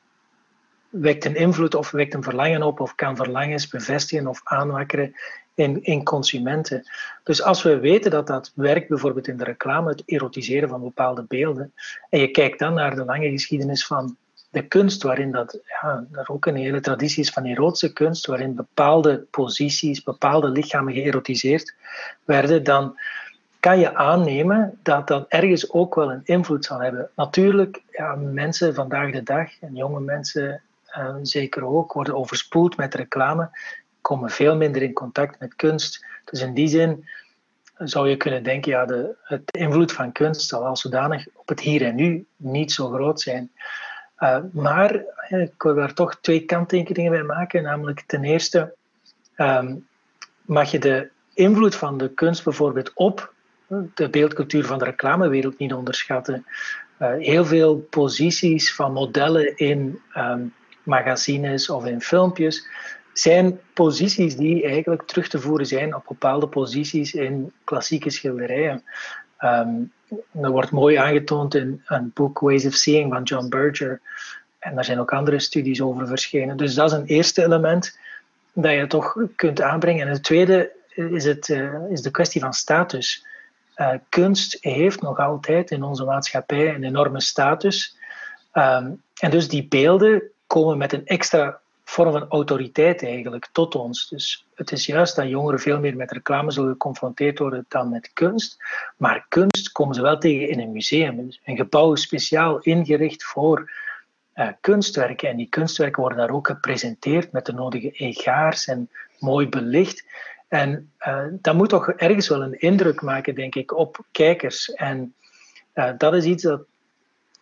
wekt 1.00 1.24
een 1.24 1.36
invloed 1.36 1.74
of 1.74 1.90
wekt 1.90 2.14
een 2.14 2.22
verlangen 2.22 2.62
op 2.62 2.80
of 2.80 2.94
kan 2.94 3.16
verlangens 3.16 3.68
bevestigen 3.68 4.26
of 4.26 4.40
aanwakkeren 4.44 5.14
in, 5.54 6.04
consumenten. 6.04 6.82
Dus 7.22 7.42
als 7.42 7.62
we 7.62 7.78
weten 7.78 8.10
dat 8.10 8.26
dat 8.26 8.52
werkt, 8.54 8.88
bijvoorbeeld 8.88 9.28
in 9.28 9.36
de 9.36 9.44
reclame, 9.44 9.88
het 9.88 10.02
erotiseren 10.06 10.68
van 10.68 10.82
bepaalde 10.82 11.24
beelden, 11.28 11.72
en 12.10 12.20
je 12.20 12.30
kijkt 12.30 12.58
dan 12.58 12.74
naar 12.74 12.94
de 12.94 13.04
lange 13.04 13.30
geschiedenis 13.30 13.86
van 13.86 14.16
de 14.50 14.62
kunst, 14.62 15.02
waarin 15.02 15.32
dat, 15.32 15.58
ja, 15.66 16.04
er 16.12 16.28
ook 16.28 16.46
een 16.46 16.56
hele 16.56 16.80
traditie 16.80 17.22
is 17.22 17.30
van 17.30 17.44
erotische 17.44 17.92
kunst, 17.92 18.26
waarin 18.26 18.54
bepaalde 18.54 19.26
posities, 19.30 20.02
bepaalde 20.02 20.48
lichamen 20.48 20.92
geërotiseerd 20.92 21.74
werden, 22.24 22.64
dan 22.64 22.98
kan 23.60 23.78
je 23.78 23.94
aannemen 23.94 24.78
dat 24.82 25.08
dat 25.08 25.26
ergens 25.28 25.70
ook 25.70 25.94
wel 25.94 26.12
een 26.12 26.20
invloed 26.24 26.64
zal 26.64 26.80
hebben. 26.80 27.10
Natuurlijk, 27.16 27.82
ja, 27.90 28.14
mensen 28.14 28.74
vandaag 28.74 29.12
de 29.12 29.22
dag, 29.22 29.60
en 29.60 29.74
jonge 29.74 30.00
mensen 30.00 30.62
zeker 31.22 31.64
ook, 31.64 31.92
worden 31.92 32.14
overspoeld 32.14 32.76
met 32.76 32.94
reclame, 32.94 33.50
komen 34.00 34.30
veel 34.30 34.56
minder 34.56 34.82
in 34.82 34.92
contact 34.92 35.40
met 35.40 35.54
kunst. 35.54 36.04
Dus 36.24 36.40
in 36.40 36.54
die 36.54 36.68
zin 36.68 37.08
zou 37.78 38.08
je 38.08 38.16
kunnen 38.16 38.42
denken, 38.42 38.72
ja, 38.72 38.84
de, 38.84 39.14
het 39.22 39.42
invloed 39.50 39.92
van 39.92 40.12
kunst 40.12 40.48
zal 40.48 40.66
als 40.66 40.80
zodanig 40.80 41.26
op 41.34 41.48
het 41.48 41.60
hier 41.60 41.82
en 41.82 41.94
nu 41.94 42.26
niet 42.36 42.72
zo 42.72 42.88
groot 42.88 43.20
zijn. 43.20 43.50
Uh, 44.18 44.38
maar 44.52 44.94
ik 45.28 45.62
wil 45.62 45.74
daar 45.74 45.94
toch 45.94 46.18
twee 46.20 46.44
kanttekeningen 46.44 47.10
bij 47.10 47.22
maken. 47.22 47.62
Namelijk 47.62 48.02
ten 48.06 48.24
eerste 48.24 48.74
um, 49.36 49.86
mag 50.42 50.70
je 50.70 50.78
de 50.78 51.10
invloed 51.34 51.74
van 51.74 51.98
de 51.98 52.08
kunst 52.08 52.44
bijvoorbeeld 52.44 52.92
op 52.94 53.34
de 53.94 54.08
beeldcultuur 54.08 54.64
van 54.64 54.78
de 54.78 54.84
reclamewereld 54.84 55.58
niet 55.58 55.72
onderschatten. 55.72 56.46
Uh, 56.98 57.12
heel 57.18 57.44
veel 57.44 57.76
posities 57.76 58.74
van 58.74 58.92
modellen 58.92 59.56
in 59.56 60.00
um, 60.16 60.54
magazines 60.86 61.70
of 61.70 61.86
in 61.86 62.00
filmpjes 62.00 62.66
zijn 63.12 63.60
posities 63.72 64.36
die 64.36 64.64
eigenlijk 64.64 65.02
terug 65.02 65.28
te 65.28 65.40
voeren 65.40 65.66
zijn 65.66 65.94
op 65.94 66.04
bepaalde 66.08 66.48
posities 66.48 67.14
in 67.14 67.52
klassieke 67.64 68.10
schilderijen. 68.10 68.82
Um, 69.40 69.92
dat 70.32 70.50
wordt 70.50 70.70
mooi 70.70 70.96
aangetoond 70.96 71.54
in 71.54 71.82
een 71.86 72.10
boek 72.14 72.38
Ways 72.38 72.66
of 72.66 72.74
Seeing 72.74 73.12
van 73.12 73.22
John 73.22 73.48
Berger. 73.48 74.00
En 74.58 74.74
daar 74.74 74.84
zijn 74.84 75.00
ook 75.00 75.12
andere 75.12 75.38
studies 75.38 75.80
over 75.80 76.06
verschenen. 76.06 76.56
Dus 76.56 76.74
dat 76.74 76.92
is 76.92 76.98
een 76.98 77.06
eerste 77.06 77.42
element 77.42 77.98
dat 78.52 78.72
je 78.72 78.86
toch 78.86 79.16
kunt 79.36 79.60
aanbrengen. 79.60 80.06
En 80.06 80.12
het 80.12 80.22
tweede 80.22 80.72
is, 80.88 81.24
het, 81.24 81.48
uh, 81.48 81.90
is 81.90 82.02
de 82.02 82.10
kwestie 82.10 82.40
van 82.40 82.52
status. 82.52 83.26
Uh, 83.76 83.90
kunst 84.08 84.56
heeft 84.60 85.02
nog 85.02 85.18
altijd 85.18 85.70
in 85.70 85.82
onze 85.82 86.04
maatschappij 86.04 86.74
een 86.74 86.84
enorme 86.84 87.20
status. 87.20 87.96
Um, 88.52 89.02
en 89.20 89.30
dus 89.30 89.48
die 89.48 89.68
beelden 89.68 90.30
komen 90.60 90.78
met 90.78 90.92
een 90.92 91.06
extra 91.06 91.60
vorm 91.84 92.12
van 92.12 92.28
autoriteit 92.28 93.02
eigenlijk 93.02 93.48
tot 93.52 93.74
ons. 93.74 94.08
Dus 94.08 94.46
het 94.54 94.72
is 94.72 94.86
juist 94.86 95.16
dat 95.16 95.28
jongeren 95.28 95.60
veel 95.60 95.80
meer 95.80 95.96
met 95.96 96.12
reclame 96.12 96.50
zullen 96.50 96.70
geconfronteerd 96.70 97.38
worden 97.38 97.64
dan 97.68 97.88
met 97.88 98.10
kunst. 98.12 98.56
Maar 98.96 99.26
kunst 99.28 99.72
komen 99.72 99.94
ze 99.94 100.02
wel 100.02 100.18
tegen 100.18 100.48
in 100.48 100.60
een 100.60 100.72
museum. 100.72 101.28
Een 101.44 101.56
gebouw 101.56 101.94
speciaal 101.94 102.58
ingericht 102.58 103.24
voor 103.24 103.70
uh, 104.34 104.48
kunstwerken. 104.60 105.28
En 105.28 105.36
die 105.36 105.48
kunstwerken 105.48 106.00
worden 106.00 106.18
daar 106.18 106.30
ook 106.30 106.46
gepresenteerd 106.46 107.32
met 107.32 107.46
de 107.46 107.52
nodige 107.52 107.90
egaars 107.90 108.66
en 108.66 108.90
mooi 109.18 109.48
belicht. 109.48 110.04
En 110.48 110.92
uh, 111.06 111.24
dat 111.32 111.54
moet 111.54 111.68
toch 111.68 111.88
ergens 111.88 112.28
wel 112.28 112.42
een 112.42 112.60
indruk 112.60 113.02
maken, 113.02 113.34
denk 113.34 113.54
ik, 113.54 113.76
op 113.76 114.04
kijkers. 114.10 114.72
En 114.74 115.14
uh, 115.74 115.90
dat 115.98 116.14
is 116.14 116.24
iets 116.24 116.42
dat 116.42 116.60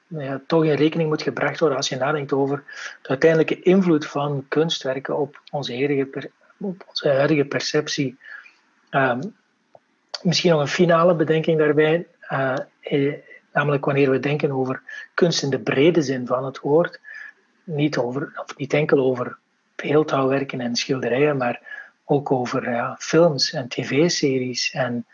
ja, 0.08 0.40
toch 0.46 0.64
in 0.64 0.74
rekening 0.74 1.08
moet 1.08 1.22
gebracht 1.22 1.60
worden 1.60 1.76
als 1.76 1.88
je 1.88 1.96
nadenkt 1.96 2.32
over 2.32 2.62
de 3.02 3.08
uiteindelijke 3.08 3.62
invloed 3.62 4.06
van 4.06 4.44
kunstwerken 4.48 5.18
op 5.18 5.40
onze 5.50 5.72
huidige, 5.72 6.30
op 6.58 6.84
onze 6.88 7.46
perceptie. 7.48 8.18
Um, 8.90 9.34
misschien 10.22 10.50
nog 10.50 10.60
een 10.60 10.68
finale 10.68 11.14
bedenking 11.14 11.58
daarbij, 11.58 12.06
uh, 12.30 12.56
eh, 12.80 13.14
namelijk 13.52 13.84
wanneer 13.84 14.10
we 14.10 14.18
denken 14.18 14.52
over 14.52 14.82
kunst 15.14 15.42
in 15.42 15.50
de 15.50 15.60
brede 15.60 16.02
zin 16.02 16.26
van 16.26 16.44
het 16.44 16.60
woord, 16.60 17.00
niet, 17.64 17.98
over, 17.98 18.44
niet 18.56 18.72
enkel 18.72 18.98
over 18.98 19.38
beeldhouwwerken 19.74 20.60
en 20.60 20.76
schilderijen, 20.76 21.36
maar 21.36 21.60
ook 22.04 22.30
over 22.30 22.94
films 22.98 23.52
en 23.52 23.68
tv-series 23.68 24.70
en 24.70 25.06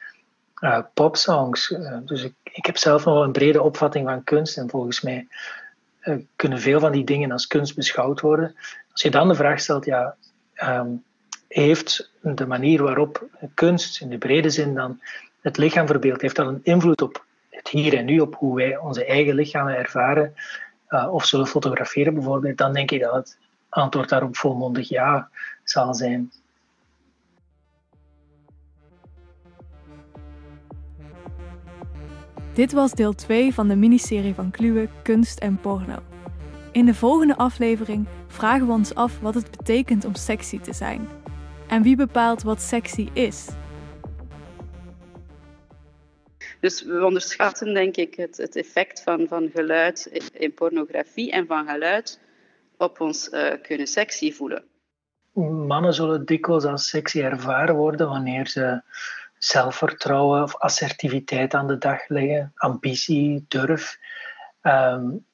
uh, 0.61 0.79
popsongs. 0.94 1.70
Uh, 1.70 1.96
dus 2.05 2.23
ik, 2.23 2.35
ik 2.42 2.66
heb 2.66 2.77
zelf 2.77 3.05
nog 3.05 3.14
wel 3.14 3.23
een 3.23 3.33
brede 3.33 3.62
opvatting 3.62 4.09
van 4.09 4.25
kunst 4.25 4.57
en 4.57 4.70
volgens 4.70 5.01
mij 5.01 5.27
uh, 6.03 6.16
kunnen 6.37 6.61
veel 6.61 6.81
van 6.81 6.92
die 6.92 7.05
dingen 7.05 7.33
als 7.33 7.46
kunst 7.46 7.75
beschouwd 7.75 8.20
worden. 8.20 8.55
Als 8.92 9.03
je 9.03 9.11
dan 9.11 9.29
de 9.29 9.35
vraag 9.35 9.61
stelt, 9.61 9.85
ja, 9.85 10.16
um, 10.64 11.05
heeft 11.49 12.11
de 12.20 12.46
manier 12.46 12.83
waarop 12.83 13.27
kunst 13.55 14.01
in 14.01 14.09
de 14.09 14.18
brede 14.18 14.51
zin 14.51 14.75
dan 14.75 15.01
het 15.40 15.57
lichaam 15.57 15.87
verbeeldt, 15.87 16.23
heeft 16.23 16.37
dat 16.37 16.46
een 16.46 16.61
invloed 16.62 17.03
op 17.03 17.25
het 17.51 17.68
hier 17.68 17.96
en 17.96 18.05
nu, 18.05 18.20
op 18.20 18.35
hoe 18.35 18.57
wij 18.57 18.77
onze 18.77 19.05
eigen 19.05 19.35
lichamen 19.35 19.77
ervaren 19.77 20.35
of 21.11 21.25
zullen 21.27 21.46
fotograferen 21.46 22.14
bijvoorbeeld, 22.14 22.59
dan 22.59 22.73
denk 22.73 22.90
ik 22.90 23.01
dat 23.01 23.14
het 23.14 23.38
antwoord 23.68 24.09
daarop 24.09 24.37
volmondig 24.37 24.88
ja 24.88 25.29
zal 25.64 25.94
zijn. 25.94 26.33
Dit 32.54 32.72
was 32.72 32.92
deel 32.92 33.14
2 33.14 33.54
van 33.54 33.68
de 33.68 33.76
miniserie 33.76 34.34
van 34.34 34.50
Kluwe 34.50 34.88
Kunst 35.02 35.38
en 35.38 35.60
Porno. 35.60 35.98
In 36.72 36.86
de 36.86 36.94
volgende 36.94 37.36
aflevering 37.36 38.06
vragen 38.26 38.66
we 38.66 38.72
ons 38.72 38.94
af 38.94 39.20
wat 39.20 39.34
het 39.34 39.50
betekent 39.56 40.04
om 40.04 40.14
sexy 40.14 40.60
te 40.60 40.72
zijn. 40.72 41.08
En 41.68 41.82
wie 41.82 41.96
bepaalt 41.96 42.42
wat 42.42 42.60
sexy 42.60 43.08
is? 43.12 43.48
Dus 46.60 46.82
we 46.82 47.04
onderschatten 47.04 47.74
denk 47.74 47.96
ik 47.96 48.14
het, 48.14 48.36
het 48.36 48.56
effect 48.56 49.02
van, 49.02 49.26
van 49.28 49.50
geluid 49.54 50.28
in 50.32 50.54
pornografie 50.54 51.30
en 51.30 51.46
van 51.46 51.68
geluid 51.68 52.20
op 52.76 53.00
ons 53.00 53.28
uh, 53.28 53.52
kunnen 53.62 53.86
sexy 53.86 54.32
voelen. 54.32 54.64
Mannen 55.66 55.94
zullen 55.94 56.24
dikwijls 56.24 56.64
als 56.64 56.88
sexy 56.88 57.20
ervaren 57.20 57.74
worden 57.74 58.08
wanneer 58.08 58.48
ze 58.48 58.82
zelfvertrouwen 59.40 60.42
of 60.42 60.57
assertiviteit 60.57 61.55
aan 61.55 61.66
de 61.66 61.79
dag 61.79 62.09
leggen, 62.09 62.53
ambitie, 62.55 63.44
durf. 63.48 63.98
Um, 64.62 65.24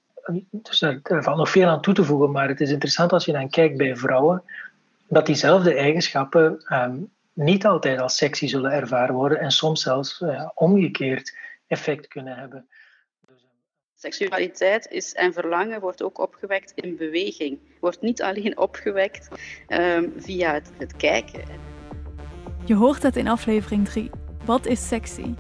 dus 0.51 0.83
er, 0.83 1.01
valt 1.03 1.37
nog 1.37 1.51
veel 1.51 1.69
aan 1.69 1.81
toe 1.81 1.95
te 1.95 2.05
voegen, 2.05 2.31
maar 2.31 2.49
het 2.49 2.61
is 2.61 2.71
interessant 2.71 3.13
als 3.13 3.25
je 3.25 3.33
dan 3.33 3.51
kijkt 3.51 3.77
bij 3.77 3.97
vrouwen, 3.97 4.43
dat 5.09 5.27
diezelfde 5.27 5.75
eigenschappen 5.75 6.65
um, 6.73 7.13
niet 7.33 7.67
altijd 7.67 8.01
als 8.01 8.17
sexy 8.17 8.47
zullen 8.47 8.73
ervaren 8.73 9.15
worden 9.15 9.41
en 9.41 9.51
soms 9.51 9.83
zelfs 9.83 10.21
uh, 10.21 10.49
omgekeerd 10.55 11.37
effect 11.67 12.09
kunnen 12.09 12.37
hebben. 12.37 12.69
Seksualiteit 13.95 14.87
is, 14.91 15.15
en 15.15 15.33
verlangen 15.33 15.81
wordt 15.81 16.03
ook 16.03 16.19
opgewekt 16.19 16.73
in 16.75 16.97
beweging. 16.97 17.59
Wordt 17.81 18.01
niet 18.01 18.23
alleen 18.23 18.59
opgewekt 18.59 19.29
um, 19.69 20.13
via 20.17 20.53
het, 20.53 20.73
het 20.79 20.97
kijken. 20.97 21.76
Je 22.67 22.75
hoort 22.75 23.03
het 23.03 23.17
in 23.17 23.29
aflevering 23.29 23.85
3. 23.85 24.11
Wat 24.45 24.67
is 24.67 24.89
sexy? 24.89 25.35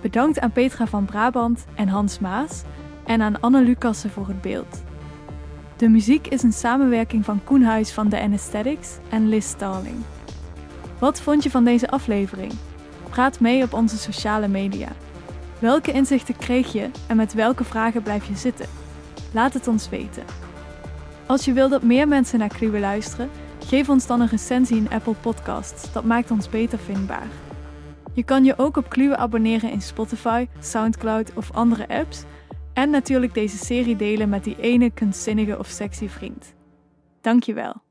Bedankt 0.00 0.40
aan 0.40 0.52
Petra 0.52 0.86
van 0.86 1.04
Brabant 1.04 1.64
en 1.74 1.88
Hans 1.88 2.18
Maas 2.18 2.62
en 3.04 3.22
aan 3.22 3.40
Anne 3.40 3.62
Lucassen 3.62 4.10
voor 4.10 4.28
het 4.28 4.40
beeld. 4.40 4.82
De 5.76 5.88
muziek 5.88 6.26
is 6.26 6.42
een 6.42 6.52
samenwerking 6.52 7.24
van 7.24 7.44
Koen 7.44 7.62
Huis 7.62 7.92
van 7.92 8.08
The 8.08 8.20
Anesthetics 8.20 8.98
en 9.08 9.28
Liz 9.28 9.46
Starling. 9.46 9.96
Wat 10.98 11.20
vond 11.20 11.42
je 11.42 11.50
van 11.50 11.64
deze 11.64 11.90
aflevering? 11.90 12.52
Praat 13.08 13.40
mee 13.40 13.62
op 13.62 13.72
onze 13.72 13.98
sociale 13.98 14.48
media. 14.48 14.88
Welke 15.58 15.92
inzichten 15.92 16.36
kreeg 16.36 16.72
je 16.72 16.90
en 17.06 17.16
met 17.16 17.34
welke 17.34 17.64
vragen 17.64 18.02
blijf 18.02 18.28
je 18.28 18.36
zitten? 18.36 18.66
Laat 19.32 19.54
het 19.54 19.68
ons 19.68 19.88
weten. 19.88 20.24
Als 21.26 21.44
je 21.44 21.52
wil 21.52 21.68
dat 21.68 21.82
meer 21.82 22.08
mensen 22.08 22.38
naar 22.38 22.48
Kluwe 22.48 22.78
luisteren, 22.80 23.30
Geef 23.68 23.88
ons 23.88 24.06
dan 24.06 24.20
een 24.20 24.28
recensie 24.28 24.76
in 24.76 24.90
Apple 24.90 25.14
Podcasts, 25.14 25.92
dat 25.92 26.04
maakt 26.04 26.30
ons 26.30 26.48
beter 26.48 26.78
vindbaar. 26.78 27.26
Je 28.14 28.22
kan 28.22 28.44
je 28.44 28.58
ook 28.58 28.76
op 28.76 28.88
Kluwe 28.88 29.16
abonneren 29.16 29.70
in 29.70 29.82
Spotify, 29.82 30.46
Soundcloud 30.60 31.32
of 31.34 31.52
andere 31.52 31.88
apps. 31.88 32.22
En 32.72 32.90
natuurlijk 32.90 33.34
deze 33.34 33.56
serie 33.56 33.96
delen 33.96 34.28
met 34.28 34.44
die 34.44 34.56
ene 34.60 34.90
kunstzinnige 34.90 35.58
of 35.58 35.66
sexy 35.66 36.08
vriend. 36.08 36.54
Dankjewel. 37.20 37.87